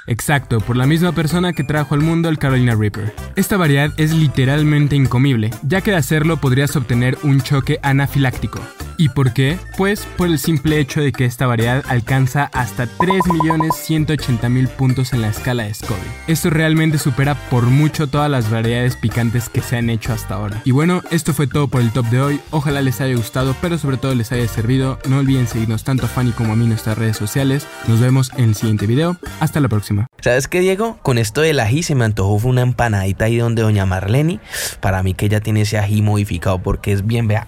Exacto, 0.10 0.60
por 0.60 0.76
la 0.76 0.88
misma 0.88 1.12
persona 1.12 1.54
que 1.54 1.64
trajo 1.64 1.94
al 1.94 2.02
mundo 2.02 2.30
el 2.30 2.40
Carolina 2.40 2.74
Reaper. 2.74 3.14
Esta 3.36 3.58
variedad 3.58 3.92
es 3.98 4.12
literalmente 4.12 4.96
incomible, 4.96 5.52
ya 5.62 5.82
que 5.82 5.92
de 5.92 5.98
hacerlo 5.98 6.38
podrías 6.38 6.76
obtener 6.76 7.20
un 7.22 7.42
choque 7.42 7.80
anafiláctico. 7.84 8.60
¿Y 8.98 9.08
por 9.08 9.32
qué? 9.32 9.58
Pues 9.78 10.06
por 10.18 10.28
el 10.28 10.40
simple 10.40 10.78
hecho 10.80 11.00
de 11.00 11.14
que 11.14 11.24
esta 11.24 11.48
variedad 11.48 11.86
alcanza 11.88 12.50
hasta 12.52 12.86
3.180.000 12.86 14.68
puntos 14.68 15.14
en 15.14 15.22
la 15.22 15.30
escala 15.30 15.64
de 15.64 15.74
Scoville. 15.74 16.06
Esto 16.28 16.50
realmente 16.50 16.98
supera 16.98 17.36
por 17.50 17.64
mucho 17.64 18.08
todas 18.08 18.30
las 18.30 18.52
variedades 18.52 18.98
picantes 18.98 19.48
que 19.48 19.62
se 19.62 19.78
han 19.78 19.90
hecho 19.90 20.12
hasta 20.12 20.34
ahora. 20.34 20.62
Y 20.66 20.72
bueno, 20.72 21.02
esto 21.12 21.34
fue 21.34 21.48
todo 21.48 21.70
por 21.70 21.82
el 21.82 21.92
top 21.92 22.08
de 22.08 22.20
hoy. 22.20 22.42
Ojalá 22.50 22.82
les 22.82 23.00
haya 23.00 23.16
gustado, 23.16 23.56
pero 23.62 23.78
sobre 23.78 23.98
todo 23.98 24.16
les 24.16 24.32
haya 24.32 24.48
servido. 24.48 25.00
No 25.08 25.20
olviden 25.20 25.48
seguirnos 25.48 25.86
tanto 25.86 26.08
a 26.08 26.10
Fanny 26.10 26.32
como 26.32 26.54
a 26.54 26.56
mí 26.56 26.64
en 26.64 26.70
nuestras 26.70 26.98
redes 26.98 27.16
sociales. 27.16 27.68
Nos 27.88 28.00
vemos 28.02 28.32
en 28.36 28.50
el 28.50 28.56
siguiente 28.56 28.88
video. 28.88 29.18
Hasta 29.40 29.60
la 29.60 29.70
próxima. 29.70 29.99
¿Sabes 30.22 30.48
qué, 30.48 30.60
Diego? 30.60 30.98
Con 31.02 31.18
esto 31.18 31.42
del 31.42 31.60
ají 31.60 31.84
se 31.84 31.96
me 31.96 32.06
antojó 32.06 32.48
una 32.48 32.62
empanadita 32.62 33.26
ahí 33.26 33.38
donde 33.38 33.62
doña 33.62 33.86
Marlene. 33.86 34.40
Para 34.80 35.04
mí 35.04 35.14
que 35.14 35.26
ella 35.26 35.42
tiene 35.42 35.62
ese 35.62 35.78
ají 35.78 36.02
modificado 36.02 36.60
porque 36.60 36.92
es 36.92 37.06
bien, 37.06 37.28
vea, 37.28 37.48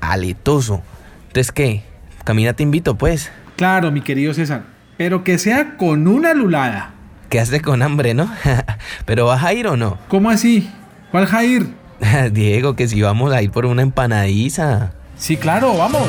aletoso. 0.00 0.82
Entonces, 1.28 1.52
¿qué? 1.52 1.82
Camina, 2.24 2.52
te 2.52 2.62
invito, 2.62 2.96
pues. 2.96 3.30
Claro, 3.56 3.90
mi 3.90 4.00
querido 4.00 4.34
César. 4.34 4.62
Pero 4.96 5.24
que 5.24 5.38
sea 5.38 5.76
con 5.76 6.06
una 6.08 6.34
lulada. 6.34 6.92
hace 7.40 7.60
con 7.60 7.82
hambre, 7.82 8.14
¿no? 8.14 8.30
Pero 9.06 9.26
¿vas 9.26 9.44
a 9.44 9.52
ir 9.52 9.66
o 9.66 9.76
no? 9.76 9.98
¿Cómo 10.08 10.30
así? 10.30 10.70
¿Cuál 11.10 11.26
Jair? 11.26 11.68
Diego, 12.32 12.76
que 12.76 12.88
si 12.88 13.00
vamos 13.02 13.32
a 13.32 13.42
ir 13.42 13.50
por 13.50 13.66
una 13.66 13.82
empanadiza. 13.82 14.92
Sí, 15.16 15.36
claro, 15.36 15.76
vamos. 15.76 16.08